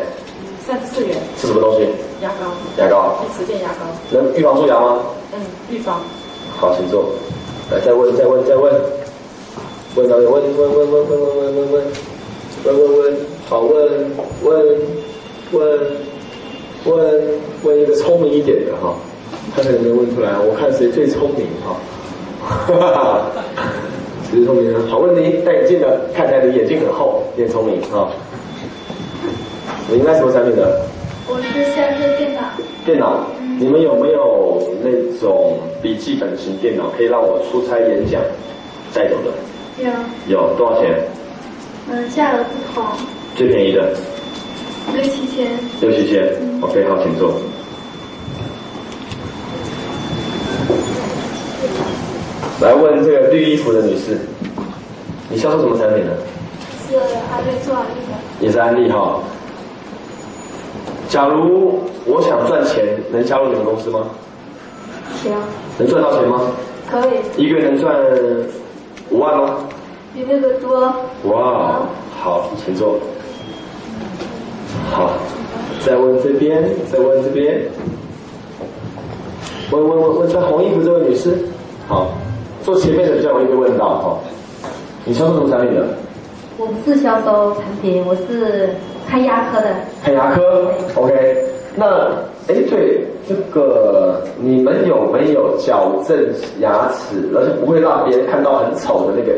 [0.65, 1.15] 三十四元。
[1.37, 1.87] 是什么东西？
[2.23, 2.49] 牙膏。
[2.77, 3.19] 牙膏。
[3.27, 3.85] 是实践牙膏。
[4.09, 4.99] 能预防蛀牙吗？
[5.33, 6.01] 嗯，预防。
[6.57, 7.05] 好，请坐。
[7.71, 8.69] 来，再问，再问，再问，
[9.95, 11.73] 问到问问问问问问问问问
[12.65, 13.15] 问问问，
[13.47, 14.11] 好问
[14.43, 14.77] 问
[15.53, 15.79] 问
[16.83, 17.21] 问
[17.63, 18.93] 问一个聪明一点的哈，
[19.55, 20.31] 看看有没有问出来。
[20.37, 21.79] 我看谁最聪明哈。
[22.43, 23.31] 哈哈哈
[24.33, 25.39] 你聪明啊，好问题。
[25.45, 28.09] 戴眼镜的，看起来你眼睛很厚，你很聪明哈。
[29.89, 30.81] 你应该什么产品的？
[31.25, 32.41] 我是下载电脑。
[32.85, 33.25] 电脑，
[33.61, 38.19] 你们有没有那种笔记本型电脑，可以让我出差演讲
[38.91, 39.31] 带走的？
[39.77, 39.91] 有。
[40.27, 40.99] 有多少钱？
[41.87, 42.83] 嗯，价格不同。
[43.35, 43.93] 最便宜的？
[44.95, 45.51] 六七千。
[45.79, 46.25] 六七千。
[46.59, 47.35] OK，好，请坐。
[52.61, 54.17] 来问这个绿衣服的女士，
[55.29, 56.11] 你销售什么产品呢？
[56.89, 58.17] 是安利做安利的。
[58.39, 59.19] 也是安利哈。
[61.07, 64.07] 假如我想赚钱，能加入你们公司吗？
[65.21, 65.31] 行。
[65.77, 66.41] 能赚到钱吗？
[66.89, 67.11] 可以。
[67.37, 67.95] 一个月能赚
[69.09, 69.57] 五万吗？
[70.13, 70.81] 比那个多。
[71.23, 71.81] 哇，
[72.19, 72.99] 好，请坐。
[74.91, 75.11] 好，
[75.85, 77.61] 再问这边，再问这边。
[79.71, 81.37] 问问问问穿红衣服这位女士，
[81.87, 82.11] 好。
[82.63, 84.19] 坐前面的比较容易被问到哈，
[85.03, 85.87] 你销售什么产品的？
[86.57, 88.69] 我不是销售产品，我是
[89.07, 89.75] 看牙科的。
[90.03, 91.45] 看牙科，OK。
[91.75, 91.85] 那
[92.47, 96.17] 哎对，这个你们有没有矫正
[96.59, 99.33] 牙齿，而且不会让别人看到很丑的那个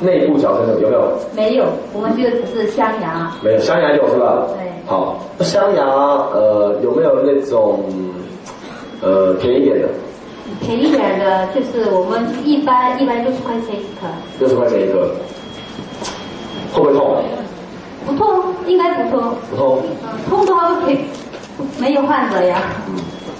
[0.00, 1.12] 内部矫正的有没有？
[1.36, 3.30] 没有，我们就只是镶牙。
[3.42, 4.46] 没有，镶牙有是吧？
[4.56, 4.72] 对。
[4.86, 7.84] 好，镶牙呃有没有那种
[9.02, 9.88] 呃便宜点的？
[10.60, 14.06] 便宜点的，就是我们一般一般六十块钱一颗。
[14.40, 15.08] 六十块钱一颗，
[16.72, 17.22] 会不会痛？
[18.04, 19.34] 不痛，应该不痛。
[19.50, 19.82] 不痛。
[20.28, 20.98] 痛的话可以
[21.78, 22.58] 没有患者呀。
[22.88, 22.94] 嗯。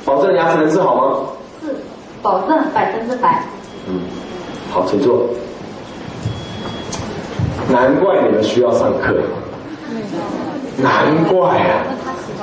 [0.04, 1.16] 保证牙齿能治好吗？
[1.62, 1.74] 是，
[2.22, 3.42] 保证百分之百。
[3.88, 4.00] 嗯。
[4.72, 5.28] 好，请坐。
[7.70, 9.16] 难怪你们需要上课。
[10.78, 11.84] 难怪啊！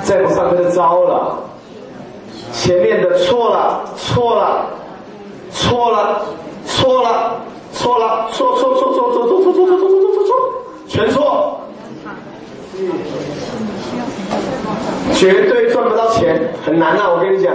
[0.04, 1.38] 再不上课就糟了。
[2.54, 4.68] 前面的错了，错了，
[5.52, 6.22] 错了，
[6.65, 7.42] 错了，
[7.74, 10.32] 错了，错错错错错错错错错错错错错，
[10.88, 11.60] 全错，
[15.19, 17.10] 绝对赚不到钱，很难啊！
[17.10, 17.53] 我跟你讲，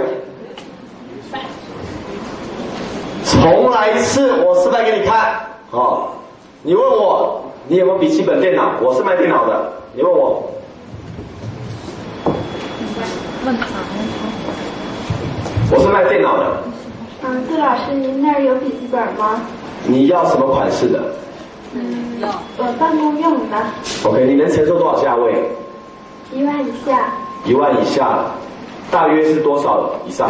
[3.25, 5.33] 重来一次，我失败给你看。
[5.71, 6.09] 哦，
[6.61, 8.73] 你问我，你有没有笔记本电脑？
[8.83, 10.47] 我是卖电脑的，你问我。
[13.43, 13.65] 问他。
[15.71, 16.57] 我是卖电脑的。
[17.23, 19.41] 嗯，杜老师，您那儿有笔记本吗？
[19.87, 21.03] 你要什么款式的？
[21.73, 22.27] 嗯，有，
[22.63, 23.57] 呃，办公用的。
[24.03, 25.49] OK，你能承受多少价位？
[26.31, 27.09] 一万以下。
[27.45, 28.25] 一万以下，
[28.91, 30.29] 大约是多少以上？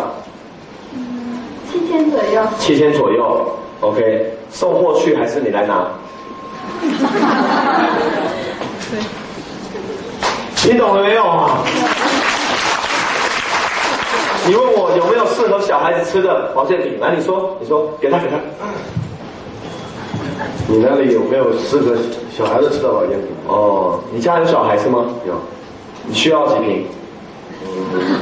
[0.94, 1.40] 嗯，
[1.72, 2.42] 七千左右。
[2.60, 3.48] 七千左右
[3.82, 5.88] ，OK，送货去还是你来拿？
[10.66, 11.60] 你懂了没有啊？
[14.48, 17.00] 你问我有没有适合小孩子吃的保健品？
[17.00, 18.38] 来，你说，你说，给他，给他。
[20.68, 21.96] 你那里有没有适合
[22.36, 23.28] 小孩子吃的保健品？
[23.48, 25.06] 哦，你家有小孩是吗？
[25.26, 25.34] 有。
[26.08, 26.86] 你需要几瓶？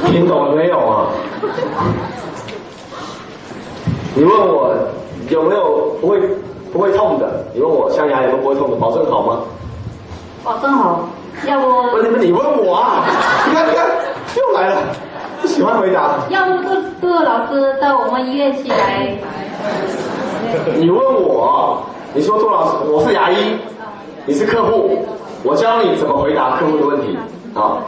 [0.06, 1.06] 听懂了没有啊？
[4.14, 4.74] 你问我
[5.28, 6.20] 有没有不会
[6.72, 7.44] 不会痛的？
[7.54, 8.76] 你问我镶牙有没有不会痛的？
[8.76, 9.40] 保证好吗？
[10.42, 11.08] 保证好。
[11.46, 11.90] 要不？
[11.90, 13.04] 不是你问我啊？
[13.48, 13.86] 你看，你看，
[14.36, 14.76] 又来了。
[15.40, 16.20] 不喜欢回答。
[16.30, 19.14] 要不杜杜老师到我们医院去来。
[20.76, 21.82] 你问我，
[22.14, 23.56] 你说杜老师，我是牙医，
[24.26, 25.06] 你是客户，
[25.42, 27.18] 我教你怎么回答客户的问题。
[27.52, 27.82] 好，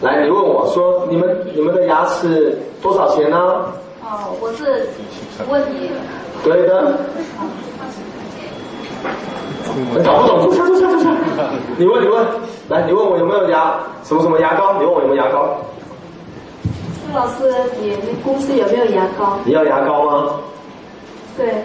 [0.00, 3.36] 来，你问我说，你们你们的牙齿多少钱呢？
[4.04, 4.86] 哦，我是
[5.48, 5.90] 问你。
[6.44, 6.98] 对的。
[10.04, 11.10] 搞不懂，坐下坐下坐下。
[11.76, 12.24] 你问你问，
[12.68, 14.74] 来，你问我有没有牙什么什么牙膏？
[14.78, 15.56] 你问我有没有牙膏？
[16.62, 19.38] 朱老师，你们公司有没有牙膏？
[19.44, 20.30] 你要牙膏吗？
[21.36, 21.64] 对。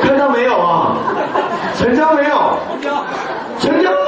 [0.00, 0.96] 看到没有啊？
[1.76, 2.36] 成交没有？
[2.70, 3.04] 成交
[3.60, 4.03] 成交。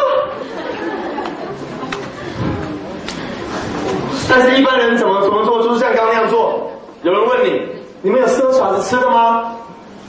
[4.28, 5.62] 但是一般人怎么怎么做？
[5.62, 6.60] 就是像刚那样做。
[7.02, 7.62] 有人问你，
[8.02, 9.52] 你们有适合小孩子吃的吗？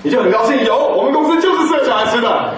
[0.03, 2.49] 你就很高兴，有，我们公司就是适合小孩吃的。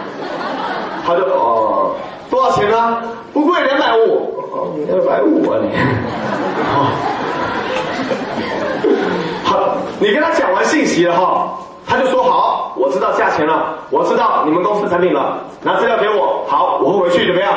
[1.05, 1.91] 他就哦，
[2.29, 3.01] 多少钱呢？
[3.33, 4.35] 不贵，两百五。
[4.91, 5.69] 二百五啊你，
[9.43, 11.53] 好，你跟他讲完信息了哈，
[11.87, 17.53] 他就说好，我知道价钱了，我知道你们公司产品了，拿资料给我，好，我会回去怎么样？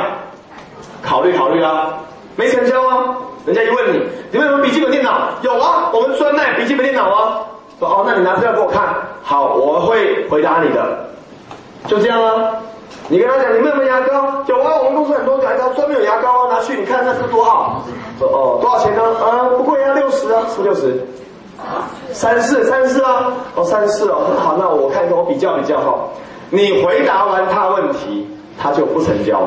[1.03, 1.95] 考虑考虑啊，
[2.37, 3.17] 没成交啊，
[3.47, 5.29] 人家一问你，你们有没有笔记本电脑？
[5.43, 7.41] 有啊，我们专卖笔记本电脑啊。
[7.79, 11.09] 说哦，那你拿资料给我看，好，我会回答你的，
[11.87, 12.53] 就这样啊。
[13.09, 14.43] 你跟他讲，你们有没有牙膏？
[14.47, 17.83] 有啊，我们公司很多牙膏，专门有牙膏啊，拿去你看那是不是多好。
[18.19, 19.03] 说哦，多少钱呢？
[19.03, 21.07] 啊，不贵啊，六十啊，是不是六十。
[22.13, 25.95] 三四三四啊，哦三四哦，好，那我看一下我比较比较哈。
[26.51, 28.29] 你回答完他问题，
[28.61, 29.41] 他就不成交，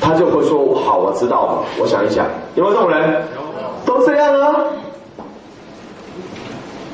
[0.00, 2.24] 他就会说好，我知道了，我想一想，
[2.54, 3.22] 有没有这种人？
[3.84, 4.54] 都这样啊。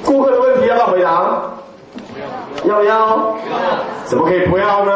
[0.04, 1.42] 顾客的问题要不要回答？
[2.66, 3.34] 要不要？
[4.04, 4.92] 怎么可以不要呢？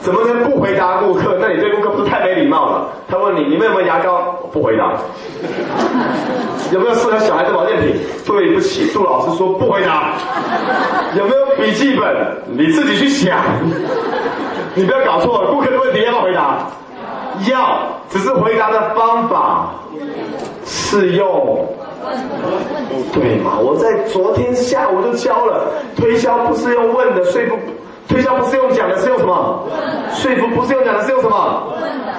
[0.00, 1.38] 怎么能不回答顾客？
[1.40, 2.88] 那你对顾客不是太没礼貌了？
[3.08, 4.36] 他问你，你们有没有牙膏？
[4.42, 4.94] 我不回答。
[6.72, 7.94] 有没有适合小孩的保健品？
[8.26, 10.14] 对不起，杜老师说不回答。
[11.16, 12.06] 有没有笔记本？
[12.46, 13.38] 你自己去想。
[14.74, 16.66] 你不要搞错了，顾客的问题要回答？
[17.50, 19.70] 要，只是回答的方法
[20.64, 21.66] 是用。
[23.12, 23.58] 对嘛？
[23.58, 27.56] 我在昨天下午就教了，推销不是用问的，说服。
[28.08, 29.64] 推销不是用讲的，是用什么？
[30.12, 31.62] 说服不是用讲的，是用什么？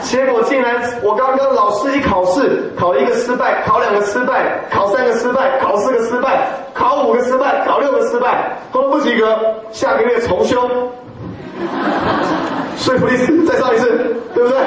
[0.01, 9.37] 结果竟然，我刚刚老师一考试，考一个失败，考两个失败，考三个失败，考四个失败，考五个失败，考六个失败，都不及格，
[9.71, 10.57] 下个月重修。
[12.77, 14.57] 说服一次，再上一次，对不对？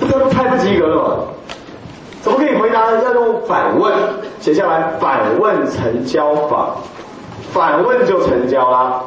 [0.00, 1.16] 这都太不及格了吧？
[2.20, 3.02] 怎么可以回答呢？
[3.04, 3.92] 要用反问，
[4.40, 6.74] 写下来，反问成交法。
[7.52, 9.00] 反问就成交啦。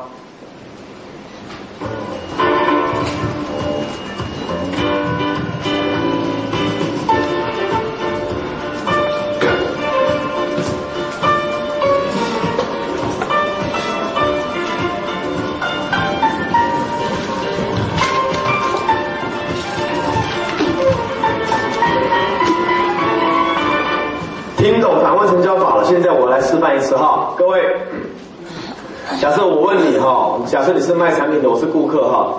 [24.78, 27.76] 听懂反问成交法了，现在我来示范一次哈，各位。
[29.20, 32.34] 假设我问你哈，假设你是卖产品的，我是顾客哈，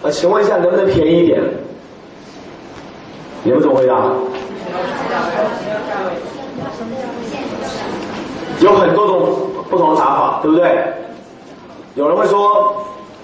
[0.00, 1.42] 呃，请问一下能不能便宜一点？
[3.42, 3.94] 你们怎么回答？
[8.60, 9.36] 有很多种
[9.68, 10.82] 不同的打法，对不对？
[11.94, 12.74] 有人会说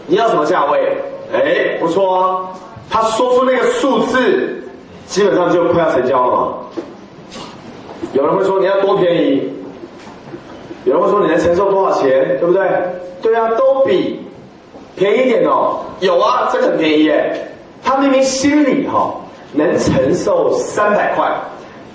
[0.06, 0.94] 你要什么价位？
[1.32, 2.40] 哎，不错啊，
[2.90, 4.62] 他说出那个数字，
[5.06, 6.52] 基本上就快要成交了嘛。
[8.12, 9.52] 有人会说你要多便宜？
[10.84, 12.66] 有人会说你能承受多少钱，对不对？
[13.20, 14.20] 对啊，都比
[14.96, 15.80] 便宜一点哦。
[16.00, 17.48] 有啊，这个很便宜耶。
[17.84, 19.14] 他明明心里哈
[19.52, 21.30] 能承受三百块，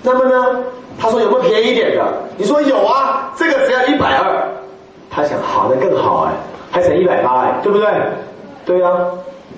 [0.02, 0.64] 那么呢，
[0.98, 2.04] 他说有没有便宜一点的？
[2.36, 4.48] 你说有啊，这个只要一百二。
[5.10, 6.32] 他想好的更好哎，
[6.70, 7.86] 还省一百八哎，对不对？
[8.64, 8.90] 对啊，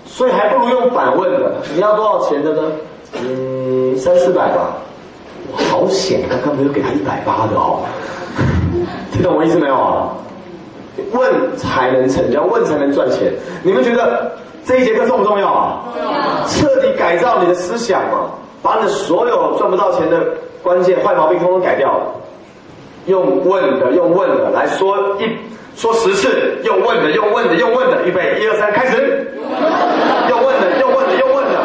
[0.05, 1.57] 所以还不如用反问的。
[1.74, 2.62] 你要多少钱的呢？
[3.14, 4.76] 嗯，三四百吧。
[5.55, 7.80] 好险，刚刚没有给他一百八的哦。
[9.12, 10.09] 听懂我意思没有啊？
[11.12, 13.32] 问才能成交，问才能赚钱。
[13.62, 14.32] 你们觉得
[14.64, 15.84] 这一节课重不重要啊？
[15.94, 16.47] 重要。
[16.47, 18.30] 彻底改造你的思想嘛，
[18.62, 20.20] 把你的所有赚不到钱的
[20.62, 22.01] 关键坏毛病通通改掉。
[23.07, 25.28] 用问的，用问的来说一
[25.76, 29.30] 说十次，用问的，用问的，用问的，预备，一二三，开始。
[30.28, 31.61] 用问的，用问的，用问的，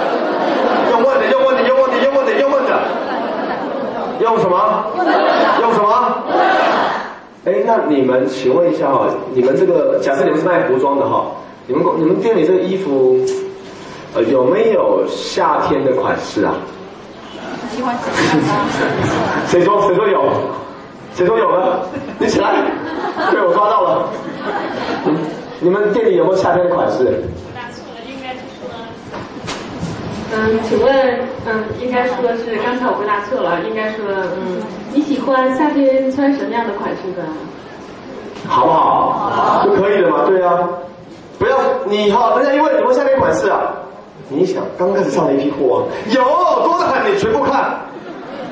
[0.91, 2.71] 用问的，用问的，用问的，用问的，用问的。
[4.31, 4.85] 用什么？
[5.61, 6.23] 用什么？
[7.43, 11.25] 哎，那你们请问一下哈，你们这个假设你们是卖服装的哈，
[11.67, 13.19] 你们你们店里这个衣服，
[14.15, 16.53] 呃，有没有夏天的款式啊？
[17.75, 17.93] 喜欢
[19.47, 20.23] 谁说谁说有？
[21.13, 21.79] 谁说有呢？
[22.17, 22.53] 你起来，
[23.33, 24.05] 被我抓到了。
[25.59, 27.21] 你们店里有没有夏天的款式？
[30.33, 34.05] 嗯，请问，嗯，应该说是刚才我回答错了，应该说，
[34.37, 34.61] 嗯，
[34.93, 37.23] 你喜欢夏天穿什么样的款式的？
[38.47, 39.65] 好不好？
[39.65, 40.67] 就可以了嘛，对啊，
[41.37, 43.59] 不要你哈，人家一问有没有夏天款式啊？
[44.29, 46.23] 你想刚开始上了一批货啊，有
[46.63, 47.75] 多的很，你全部看，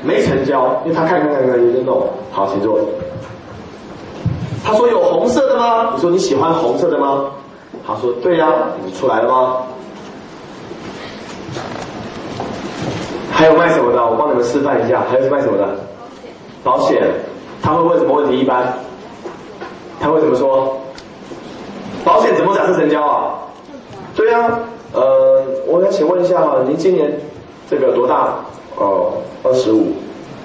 [0.04, 2.10] 没成交，因为他看看看看有点懂。
[2.32, 2.78] 好，请坐。
[4.66, 5.92] 他说有红色的吗？
[5.96, 7.26] 你说你喜欢红色的吗？
[7.88, 8.48] 他说对呀，
[8.86, 9.56] 你出来了吗？
[13.32, 14.06] 还有卖什么的？
[14.06, 15.02] 我帮你们示范一下。
[15.10, 15.66] 还有卖什么的？
[16.64, 17.02] 保险。
[17.62, 18.40] 他会问什么问题？
[18.40, 18.74] 一般
[20.00, 20.78] 他会怎么说？
[22.04, 23.36] 保险怎么假设成交啊？
[24.16, 24.60] 对呀，
[24.94, 27.12] 呃，我想请问一下哈，您今年
[27.70, 28.36] 这个多大？
[28.78, 29.94] 哦，二十五。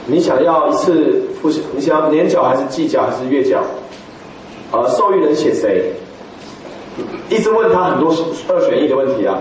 [0.06, 1.50] 你想要一次付？
[1.74, 3.62] 你想要年缴还是季缴还是月缴？
[4.72, 5.92] 呃，受益人写谁？
[7.28, 8.14] 一直问他很多
[8.48, 9.38] 二选一的问题啊。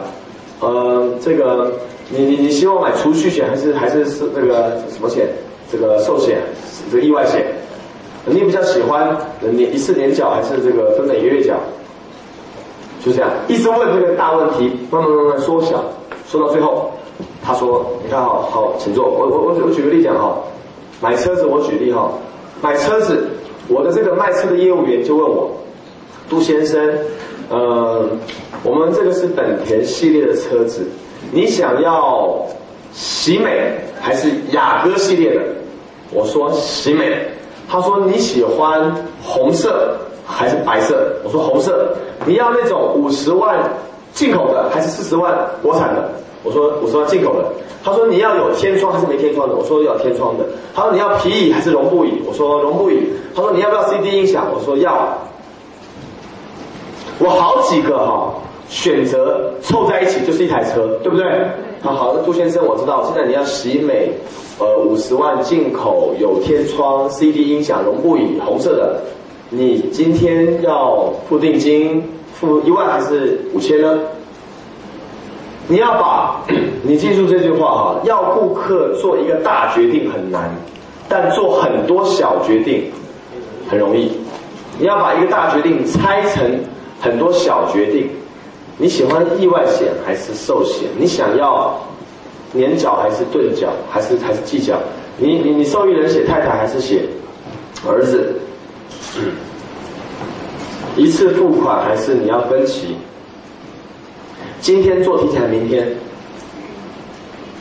[0.60, 1.72] 呃，这个。
[2.10, 5.26] 你你你希望买储蓄险还是还是是那个什么险？
[5.72, 6.41] 这个寿险，
[6.91, 7.45] 这个意外险？
[8.26, 11.56] 你比较喜欢年一次年缴还是这个分每个月缴？
[13.04, 15.84] 就这样，一直问这个大问题，慢慢慢慢缩小，
[16.28, 16.91] 说到最后，
[17.43, 19.06] 他说：“你看，好好，请坐。
[19.06, 20.38] 我我我我举个例讲哈，
[21.01, 22.12] 买车子，我举例哈，
[22.62, 23.28] 买车子，
[23.68, 25.51] 我的这个卖车的业务员就问我，
[26.30, 26.80] 杜先生，
[27.49, 28.08] 呃，
[28.64, 30.88] 我们这个是本田系列的车子，
[31.32, 32.45] 你想要
[32.93, 35.41] 喜美还是雅阁系列的？
[36.11, 37.28] 我说喜美。
[37.68, 41.14] 他说你喜欢红色还是白色？
[41.24, 41.95] 我说红色。
[42.26, 43.57] 你要那种五十万
[44.14, 46.09] 进口的还是四十万国产的？
[46.43, 47.45] 我说五十万进口的。
[47.84, 49.55] 他说你要有天窗还是没天窗的？
[49.55, 50.45] 我说要天窗的。
[50.74, 52.22] 他说你要皮椅还是绒布椅？
[52.26, 53.09] 我说绒布椅。
[53.36, 54.45] 他说你要不要 CD 音响？
[54.53, 55.18] 我说要。
[57.20, 58.34] 我好几个哈
[58.74, 61.24] 选择凑在一起就是一台车，对不对？
[61.84, 63.04] 好好的，杜先生，我知道。
[63.06, 64.10] 现在你要喜美，
[64.58, 69.00] 呃，五十万进口有天窗 CD 音响绒布椅红色的，
[69.52, 72.04] 你今天要付定金
[72.34, 74.00] 付一万还是五千呢？
[75.68, 76.42] 你要把，
[76.82, 80.50] 你记住这句话哈，要顾客做一个大决定很难，
[81.08, 82.86] 但做很多小决定
[83.70, 84.12] 很容易。
[84.80, 86.60] 你要把一个大决定拆成
[87.00, 88.10] 很多小决定。
[88.78, 90.90] 你喜欢意外险还是寿险？
[90.98, 91.80] 你想要
[92.52, 94.78] 年缴还是顿缴，还是还是计缴？
[95.18, 97.04] 你你你受益人写太太还是写
[97.88, 98.34] 儿子？
[100.98, 102.96] 一次付款还是你要分期？
[104.60, 105.88] 今天做提前，明天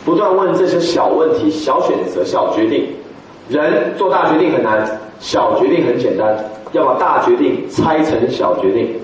[0.05, 2.89] 不断问这些小问题、小选择、小决定。
[3.49, 6.37] 人做大决定很难，小决定很简单。
[6.73, 8.97] 要把大决定拆成小决定。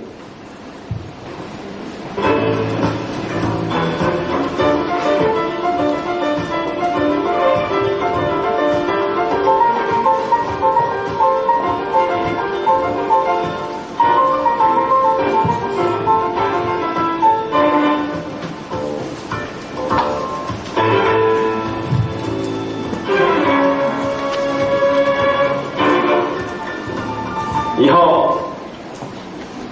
[27.78, 28.36] 以后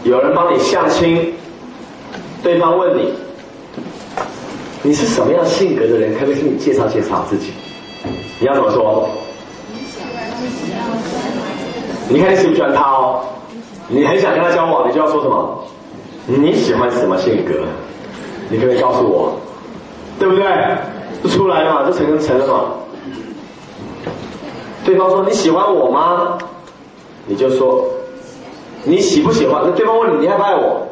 [0.04, 1.34] 有人帮你相亲，
[2.46, 3.12] 对方问你，
[4.84, 6.14] 你是什么样性格的人？
[6.14, 7.50] 可不可以给你介绍介绍自己？
[8.38, 9.08] 你要怎么说？
[12.08, 13.20] 你看你喜不喜欢他哦？
[13.88, 15.58] 你很想跟他交往，你就要说什么？
[16.26, 17.64] 你喜欢什么性格？
[18.48, 19.32] 你可不可以告诉我？
[20.16, 20.44] 对不对？
[21.24, 22.64] 就出来嘛，就成成了嘛。
[24.84, 26.38] 对方说你喜欢我吗？
[27.26, 27.84] 你就说
[28.84, 29.64] 你喜不喜欢？
[29.64, 30.86] 那对方问你你爱不爱我？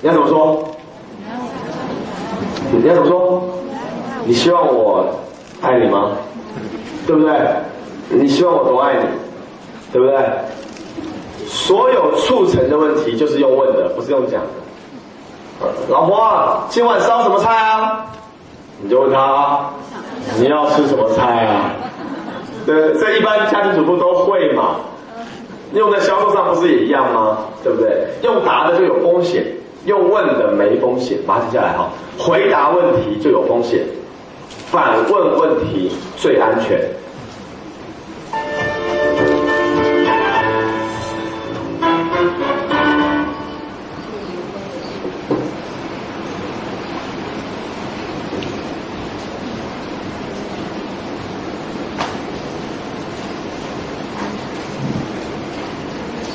[0.00, 0.64] 你要怎么说？
[2.72, 3.42] 你要怎么说？
[4.24, 5.06] 你希望我
[5.62, 6.12] 爱你吗？
[7.06, 7.32] 对不对？
[8.10, 9.00] 你希望我多爱你？
[9.92, 10.18] 对不对？
[11.46, 14.48] 所有促成的问题就是用问的，不是用讲的。
[15.88, 18.04] 老婆，今晚烧什么菜啊？
[18.82, 19.70] 你就问他，
[20.38, 21.72] 你要吃什么菜啊？
[22.66, 24.76] 对，这一般家庭主妇都会嘛。
[25.72, 27.38] 用在销售上不是也一样吗？
[27.64, 28.08] 对不对？
[28.22, 29.44] 用答的就有风险，
[29.84, 31.18] 用问的没风险。
[31.26, 31.90] 把它记下来哈。
[32.18, 33.86] 回答问题就有风险，
[34.70, 36.80] 反问问题最安全。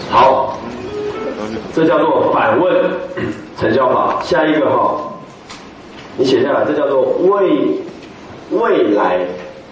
[0.09, 0.59] 好，
[1.75, 2.12] 这叫做
[2.56, 2.91] 问
[3.58, 4.22] 成交法。
[4.22, 4.97] 下一个哈，
[6.18, 7.80] 你写下来，这叫做为
[8.51, 9.20] 未来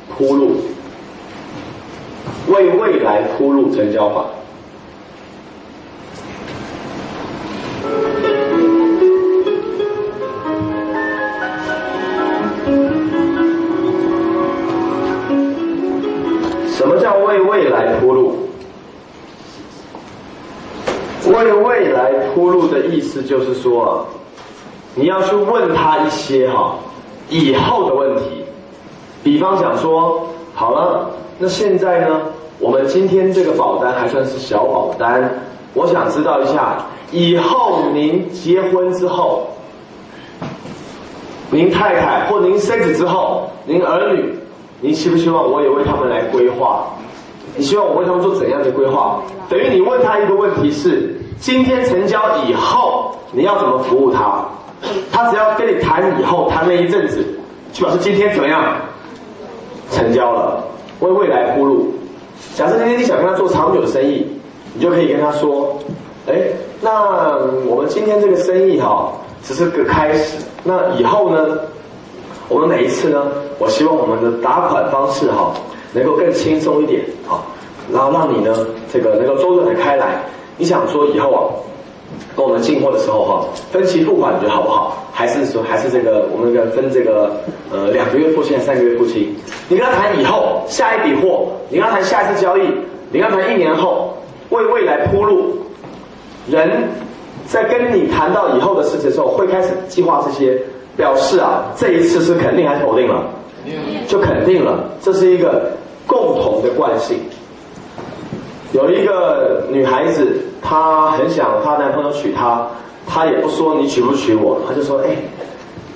[0.09, 0.57] 铺路，
[2.47, 4.25] 为未来铺路成交法。
[22.91, 24.05] 意思就是说，
[24.95, 26.75] 你要去问他一些哈
[27.29, 28.43] 以后的问题，
[29.23, 32.21] 比方讲说，好了，那现在呢，
[32.59, 35.31] 我们今天这个保单还算是小保单，
[35.73, 39.47] 我想知道一下，以后您结婚之后，
[41.49, 44.35] 您太太或您生子之后，您儿女，
[44.81, 46.85] 您希不希望我也为他们来规划？
[47.55, 49.21] 你希望我为他们做怎样的规划？
[49.49, 54.45] 等于你问他一个问题是：今天成交以后，你要怎么服务他？
[55.11, 57.25] 他只要跟你谈以后，谈了一阵子，
[57.73, 58.75] 就表示今天怎么样？
[59.91, 60.63] 成交了，
[60.99, 61.91] 为未来铺路。
[62.55, 64.25] 假设今天你想跟他做长久的生意，
[64.75, 65.75] 你就可以跟他说：
[66.27, 66.33] 哎，
[66.79, 67.35] 那
[67.67, 69.11] 我们今天这个生意哈，
[69.43, 70.37] 只是个开始。
[70.63, 71.57] 那以后呢？
[72.49, 73.19] 我们每一次呢，
[73.57, 75.51] 我希望我们的打款方式哈。
[75.93, 77.43] 能够更轻松一点啊，
[77.91, 78.55] 然后让你呢
[78.93, 80.21] 这个能够周转的开来。
[80.61, 81.41] 你想说以后啊，
[82.35, 84.95] 跟我们进货的时候哈，分期付款你觉得好不好？
[85.11, 87.31] 还是说还是这个我们个分这个
[87.71, 89.35] 呃两个月付清，三个月付清？
[89.69, 92.61] 你跟他谈以后下一笔货，你跟他谈下一次交易，
[93.11, 94.15] 你跟他谈一年后
[94.51, 95.57] 为未来铺路，
[96.47, 96.83] 人
[97.47, 100.61] 在跟你谈到以后的事情的时候，会开始计划这些，
[100.95, 103.25] 表示啊这一次是肯定还是否定了？
[104.07, 105.71] 就肯定了，这是一个
[106.05, 107.17] 共同的惯性。
[108.73, 110.31] 有一个女孩子，
[110.61, 112.67] 她很想她男朋友娶她，
[113.07, 115.15] 她也不说你娶不娶我，她就说：“哎，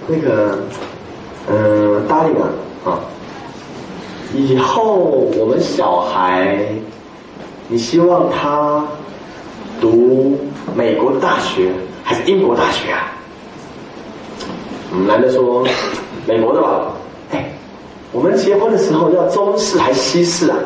[0.07, 0.57] 那个，
[1.49, 2.49] 嗯，答应啊，
[2.86, 2.99] 啊，
[4.34, 4.95] 以后
[5.38, 6.68] 我们小孩，
[7.68, 8.84] 你希望他
[9.80, 10.38] 读
[10.76, 11.72] 美国大学
[12.03, 13.11] 还是英国大学啊？”
[15.07, 15.66] 男的说
[16.28, 16.91] ：“美国的吧。”
[17.32, 17.51] 哎，
[18.11, 20.57] 我们结婚的时候要中式还是西式啊？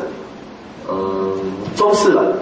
[0.90, 1.30] 嗯。
[1.76, 2.36] 中式了，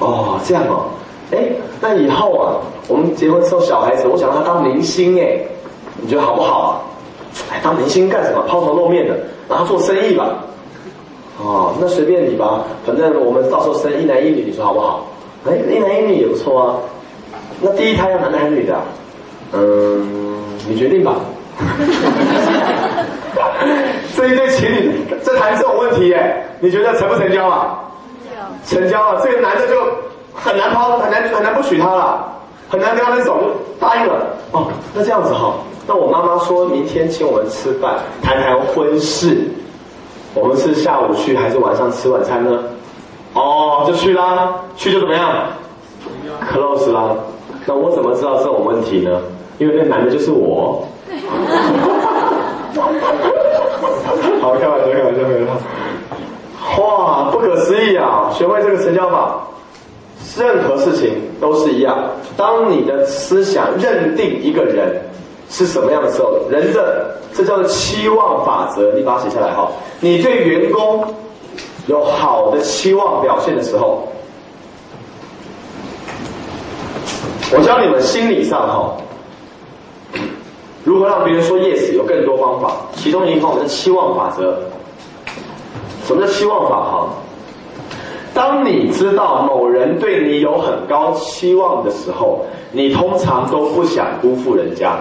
[0.00, 0.86] 哦，这样哦，
[1.32, 1.38] 哎，
[1.80, 2.56] 那以后啊，
[2.88, 5.38] 我们结婚之后小孩子，我想让他当明星哎，
[6.00, 6.80] 你觉得好不好啊？
[7.52, 8.42] 哎，当明星干什么？
[8.48, 9.16] 抛头露面的，
[9.48, 10.30] 然后做生意吧。
[11.42, 15.06] 哦，那随便你吧，反正我们到时候生一男一女，你说好不好？
[15.46, 16.76] 哎，一男一女也不错啊。
[17.60, 18.76] 那第一胎要男的还是女的？
[19.52, 21.16] 嗯，你决定吧。
[24.16, 24.92] 这一对情侣
[25.22, 27.83] 在谈这种问题耶，你觉得成不成交啊？
[28.66, 29.74] 成交了，这个男的就
[30.34, 32.24] 很难抛，很难很难不娶她了，
[32.68, 34.26] 很难跟他分手，就答应了。
[34.52, 35.54] 哦，那这样子哈，
[35.86, 39.48] 那我妈妈说明天请我们吃饭，谈谈婚事。
[40.34, 42.58] 我们是下午去还是晚上吃晚餐呢？
[43.34, 45.46] 哦，就去啦，去就怎么样
[46.52, 47.14] ？close 啦。
[47.66, 49.20] 那我怎么知道这种问题呢？
[49.58, 50.84] 因为那男的就是我。
[54.40, 55.52] 好，开玩笑，开玩笑，开玩笑。
[56.84, 58.30] 哇，不可思议啊！
[58.32, 59.40] 学会这个成交法，
[60.36, 61.96] 任何事情都是一样。
[62.36, 65.00] 当你的思想认定一个人
[65.48, 69.70] 是什么样的时候，人的这叫做期望法则，你把它写下来哈。
[70.00, 71.02] 你对员工
[71.86, 74.06] 有好的期望表现的时候，
[77.52, 78.96] 我教你们心理上哈，
[80.84, 84.58] 如何让别人说 yes 有更多方法，其中一个我们的期望法则。
[86.04, 86.76] 什么叫期望法？
[86.76, 87.08] 哈，
[88.34, 94.96] 当你知道某人对你有很高期望的时候，你通常都不想辜负人家，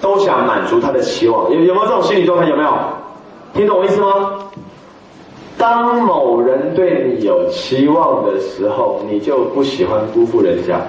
[0.00, 1.50] 都想满足他的期望。
[1.50, 2.48] 有有没有这种心理状态？
[2.48, 2.72] 有没有？
[3.54, 4.38] 听懂我意思吗？
[5.58, 10.80] 当某人对你有期望的时候，你就不喜欢辜负人家，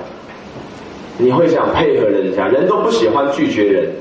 [1.17, 2.47] 你会想配合人家。
[2.47, 3.91] 人都不喜欢拒绝人，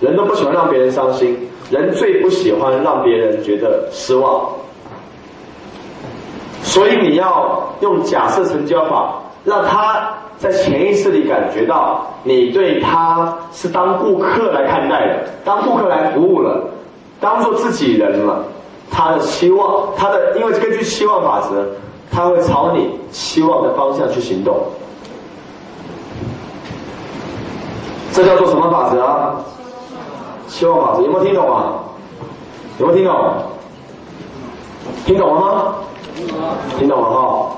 [0.00, 1.36] 人都不喜欢让别人伤心。
[1.70, 4.46] 人最不喜欢让别人觉得失望，
[6.62, 16.62] 所以你要用假设成交法，让他在潜意识里感觉到你对他是当顾客来看待的，当顾客来服务了，
[17.20, 18.44] 当做自己人了。
[18.90, 21.66] 他的期望，他的因为根据期望法则，
[22.10, 24.56] 他会朝你期望的方向去行动。
[28.12, 29.34] 这叫做什么法则？
[30.54, 31.82] 希望法则有没有听懂啊？
[32.78, 33.16] 有没有听懂？
[35.04, 35.74] 听懂了吗？
[36.78, 37.50] 听懂了哈。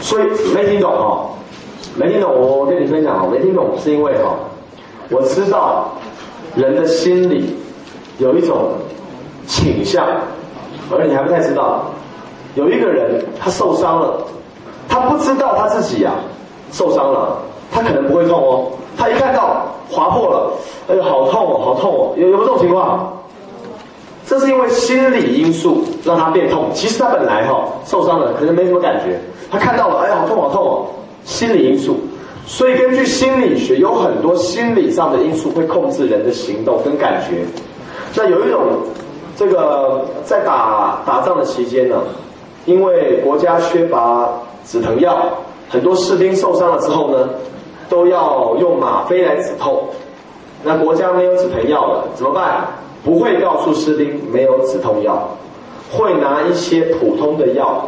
[0.00, 0.22] 所以
[0.54, 1.28] 没听懂哈，
[1.94, 2.32] 没听懂。
[2.34, 4.30] 我跟你分享啊，没听懂是因为哈，
[5.10, 5.88] 我知道
[6.54, 7.54] 人的心里
[8.16, 8.70] 有一种
[9.46, 10.06] 倾向，
[10.90, 11.82] 而你还不太知道。
[12.54, 14.24] 有一个人他受伤了，
[14.88, 16.14] 他不知道他自己呀
[16.72, 17.36] 受伤了，
[17.70, 18.72] 他可能不会痛哦。
[18.96, 20.52] 他一看到划破了，
[20.88, 22.14] 哎呦，好痛哦，好痛哦！
[22.16, 23.12] 有有没有这种情况？
[24.26, 26.64] 这是因为心理因素让他变痛。
[26.72, 29.20] 其实他本来哈受伤了，可能没什么感觉。
[29.50, 30.86] 他看到了，哎呀，好痛，好痛哦！
[31.24, 31.96] 心理因素。
[32.46, 37.44] 所以根据心理学，有很多心理上的因素会控制人的行动跟感觉。
[38.14, 38.62] 那有一种，
[39.36, 41.96] 这个在打打仗的期间呢，
[42.64, 44.28] 因为国家缺乏
[44.64, 45.18] 止疼药，
[45.68, 47.28] 很多士兵受伤了之后呢。
[47.88, 49.84] 都要用吗啡来止痛，
[50.62, 52.66] 那国家没有止疼药了，怎么办？
[53.04, 55.28] 不会告诉士兵没有止痛药，
[55.92, 57.84] 会拿一些普通的药，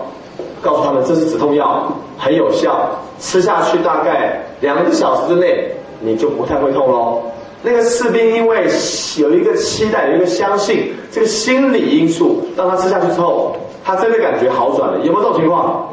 [0.62, 2.88] 告诉他们这是止痛药，很有效，
[3.18, 7.20] 吃下去大概两个小时之内你就不太会痛喽。
[7.60, 8.68] 那个士兵因为
[9.18, 14.98] 有一个期待，有一个相信，这个心理因素让他吃下去之后，他真的感觉好转了。
[15.00, 15.88] 有没有这种情况？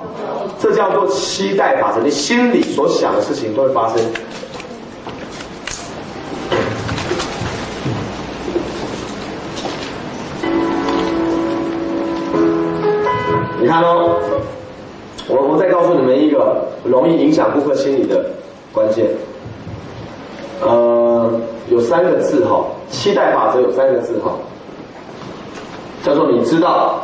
[0.60, 3.98] 这叫做期待法则，你心里所想的事情都会发生。
[13.60, 14.20] 你看哦，
[15.28, 18.26] 我我再告诉你们一个容易影响顾客心理的
[18.72, 19.08] 关键，
[20.62, 21.32] 呃，
[21.70, 24.32] 有三个字哈，期待法则有三个字哈，
[26.04, 27.02] 叫做你知道。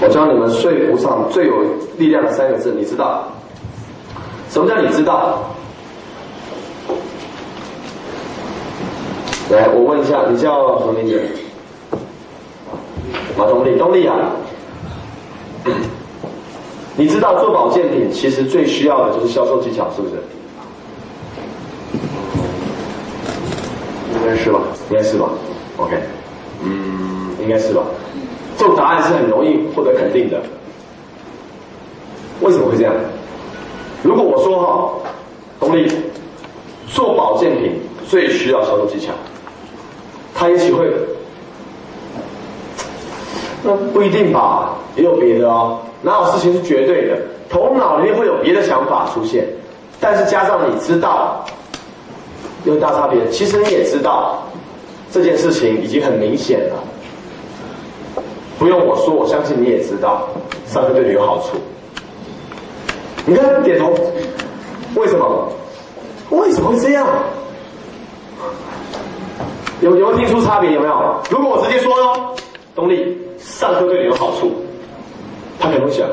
[0.00, 1.54] 我教你们说服上最有
[1.96, 3.24] 力量的三个字，你知道？
[4.50, 5.42] 什么叫你知道？
[9.50, 11.20] 来，我问一下，你叫什么名字？
[13.38, 14.16] 马东丽，东丽啊，
[16.96, 20.14] 你知道做保健品其实最需要的就是销售技巧，是不是？
[24.14, 24.60] 应该是吧？
[24.90, 25.30] 应该是吧
[25.76, 25.96] ？OK，
[26.62, 27.82] 嗯，应该是吧？
[28.58, 30.40] 这种答案是很容易获得肯定的。
[32.40, 32.94] 为什么会这样？
[34.02, 34.92] 如果我说哈，
[35.58, 35.90] 董力，
[36.86, 39.12] 做保健品最需要销售技巧，
[40.34, 40.86] 他也许会，
[43.62, 45.78] 那不一定吧，也有别的哦。
[46.02, 47.16] 哪有事情是绝对的？
[47.48, 49.46] 头脑里面会有别的想法出现，
[49.98, 51.44] 但是加上你知道，
[52.64, 53.28] 有大差别。
[53.30, 54.42] 其实你也知道，
[55.10, 56.76] 这件事情已经很明显了。
[58.58, 60.28] 不用我说，我相信你也知道，
[60.66, 61.58] 上课对你有好处。
[63.26, 63.92] 你看点头，
[64.94, 65.52] 为什么？
[66.30, 67.06] 为什么会这样？
[69.80, 70.72] 有有听出差别？
[70.72, 71.20] 有没有？
[71.30, 72.34] 如果我直接说哟，
[72.74, 74.52] 东丽，上课对你有好处，
[75.60, 76.08] 他可能会想，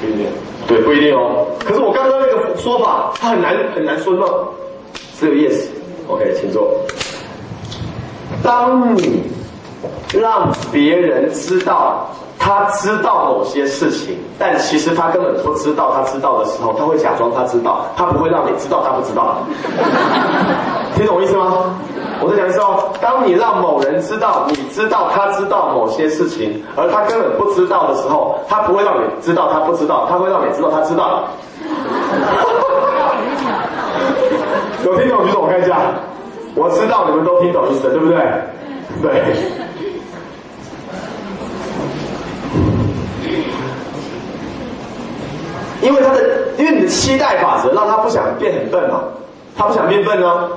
[0.00, 0.26] 不一定。
[0.66, 1.46] 对，不一定哦。
[1.60, 4.26] 可是我刚刚那个说法，他很难很难说吗？
[5.18, 5.66] 只有 yes。
[6.08, 6.68] OK，请坐。
[8.42, 9.22] 当你
[10.12, 12.06] 让别人知道
[12.38, 19.38] 他知道某些事情，但其实他根本不知道他知道的时候，他会假装他知道，他不会让你知道他不知道。
[20.94, 21.74] 听懂我意思吗？
[22.22, 31.24] 我在讲一次哦，当你让某人知道你知道他知道某些事情，而他根本不知道的时候，他不会让你知道他不知道，他会让你知道他知道。
[34.84, 35.76] 有听懂举手我看一下，
[36.54, 38.16] 我知道你们都听懂意思，对不对？
[39.02, 39.65] 对。
[45.86, 46.20] 因为他的，
[46.58, 49.04] 因为你的期待法则让他不想变很笨嘛，
[49.56, 50.48] 他不想变笨啊，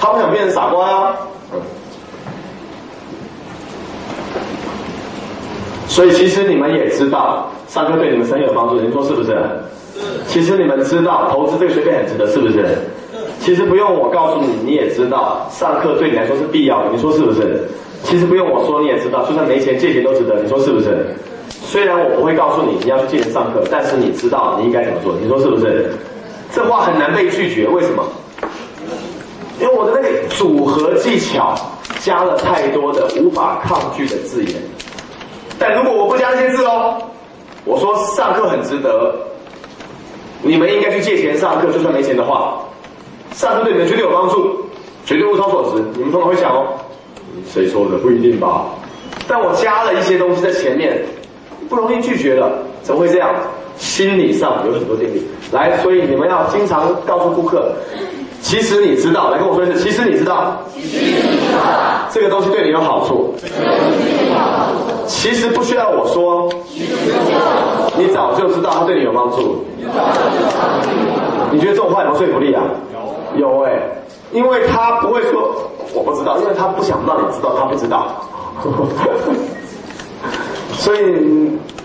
[0.00, 1.12] 他不想变成傻瓜呀，
[5.86, 9.38] 所以其实你们也知道，上课对你们很有帮助，你说是不是？
[10.26, 12.66] 其实你们知道，投资这个学费很值得，是不是？
[13.38, 17.68] 其实不用我告诉你，你也知道，上课对你来说是必要的，你说是不是？
[18.02, 21.14] 其实不用我说，你也知道，就算没钱借钱都值得，你说是不是？
[21.68, 25.92] 虽然我不会告诉你你要去借钱上课，但是你知道你应该怎么做，你说是不是？
[26.50, 28.02] 这话很难被拒绝，为什么？
[29.60, 31.54] 因为我的那个组合技巧
[32.00, 34.54] 加了太多的无法抗拒的字眼。
[35.58, 36.96] 但如果我不加这些字哦，
[37.66, 39.14] 我说上课很值得，
[40.40, 42.58] 你们应该去借钱上课，就算没钱的话，
[43.32, 44.64] 上课对你们绝对有帮助，
[45.04, 45.84] 绝对物超所值。
[45.98, 46.66] 你们通常会想哦，
[47.46, 47.98] 谁说的？
[47.98, 48.64] 不一定吧。
[49.28, 51.04] 但我加了一些东西在前面。
[51.68, 52.50] 不容易拒绝了，
[52.82, 53.30] 怎么会这样？
[53.76, 55.24] 心理上有很多定力。
[55.52, 57.70] 来，所以你们要经常告诉顾客，
[58.42, 63.32] 其实你知道，来跟我说一次，其实你知道，其实你知道，这个东西对你有好处，
[65.06, 66.48] 其实不需要我说，
[67.96, 71.52] 你早就知道它对你有帮助，你早就知道它对你有帮助。
[71.52, 72.64] 你觉得这种话有没有说服力啊？
[73.36, 73.80] 有，有哎，
[74.32, 75.54] 因为他不会说
[75.94, 78.26] 我不知道，因为他不想让你知道他不知道。
[80.72, 80.98] 所以，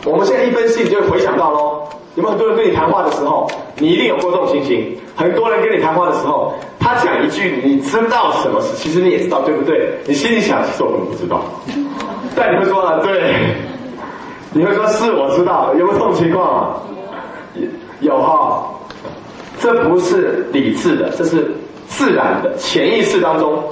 [0.06, 1.84] 我们现在一分析，你就会回想到喽。
[2.16, 4.96] 有没有很多人跟你谈话的时候，你一定有过这种情形？
[5.16, 9.98] 很多人跟你谈话的时候，他讲一句你知道什么事，其实你也知道，对不对？
[10.06, 11.42] 你心里想，其实我根本不知道。
[12.36, 13.36] 但你会说啊，对，
[14.52, 16.78] 你会说是我知道，有没有这种情况啊？
[18.00, 18.64] 有哈，
[19.60, 21.52] 这不是理智的，这是
[21.88, 23.64] 自然的，潜意识当中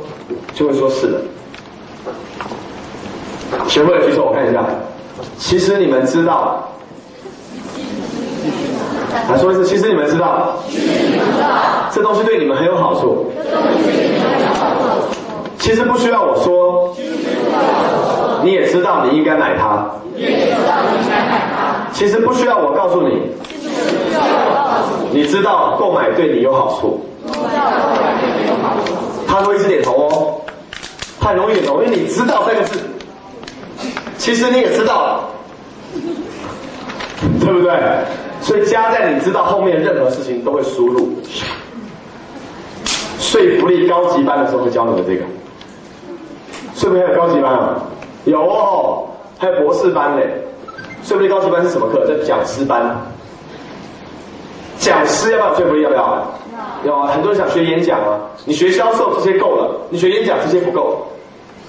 [0.53, 1.21] 就会说是的。
[3.67, 4.63] 学会了举手，我看一下。
[5.37, 6.67] 其实你们知道，
[9.29, 9.65] 来说一次。
[9.65, 10.57] 其实你们知道，
[11.91, 13.31] 这东西对你们很有好处。
[15.59, 16.95] 其实不需要我说，
[18.43, 19.85] 你也知道你应该买它。
[21.93, 23.21] 其实不需要我告诉你，
[25.11, 27.05] 你知道购买对你有好处。
[29.27, 30.41] 他会一直点头哦，
[31.19, 32.79] 他很容易点头，因为你知道三个字。
[34.21, 35.23] 其实你也知道了，
[37.39, 37.71] 对不对？
[38.39, 41.09] 所以加在你知道后面任何事情都会输入。
[43.17, 45.23] 说服力高级班的时候会教你们这个。
[46.75, 47.81] 不是还有高级班啊？
[48.25, 49.07] 有哦，
[49.39, 50.27] 还有博士班嘞。
[51.03, 52.05] 说服力高级班是什么课？
[52.05, 52.95] 叫讲师班。
[54.77, 55.81] 讲师要不要说服力？
[55.81, 56.31] 要不要？
[56.85, 57.07] 要啊！
[57.07, 61.07] 很多人想学演讲啊，你学销售这些够了，你学演讲这些不够。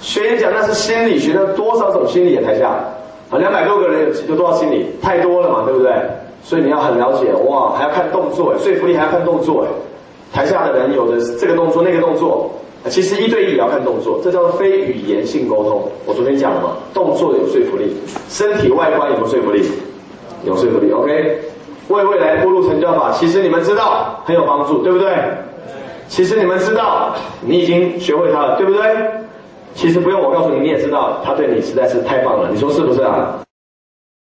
[0.03, 2.43] 学演讲那是心理学，的多少种心理啊？
[2.45, 2.69] 台下
[3.31, 4.85] 啊，两百多个人有有多少心理？
[5.01, 5.93] 太多了嘛，对不对？
[6.43, 9.69] 所以你要很了解哇，还要看动作，说服力还要看动作哎。
[10.35, 12.51] 台下的人有的这个动作那个动作，
[12.89, 15.89] 其实一对一也要看动作，这叫非语言性沟通。
[16.05, 17.97] 我昨天讲了嘛，动作有说服力，
[18.29, 19.63] 身体外观有说服力？
[20.45, 21.41] 有说服力，OK。
[21.89, 25.09] 为未来铺路成交法，其实你们知道很有帮助，对不对？
[26.09, 28.83] 其实你们知道，你已经学会它了，对不对？
[29.75, 33.41] 其实不用我告诉你，你也知道，他对你实在是太棒了，你说是不是啊？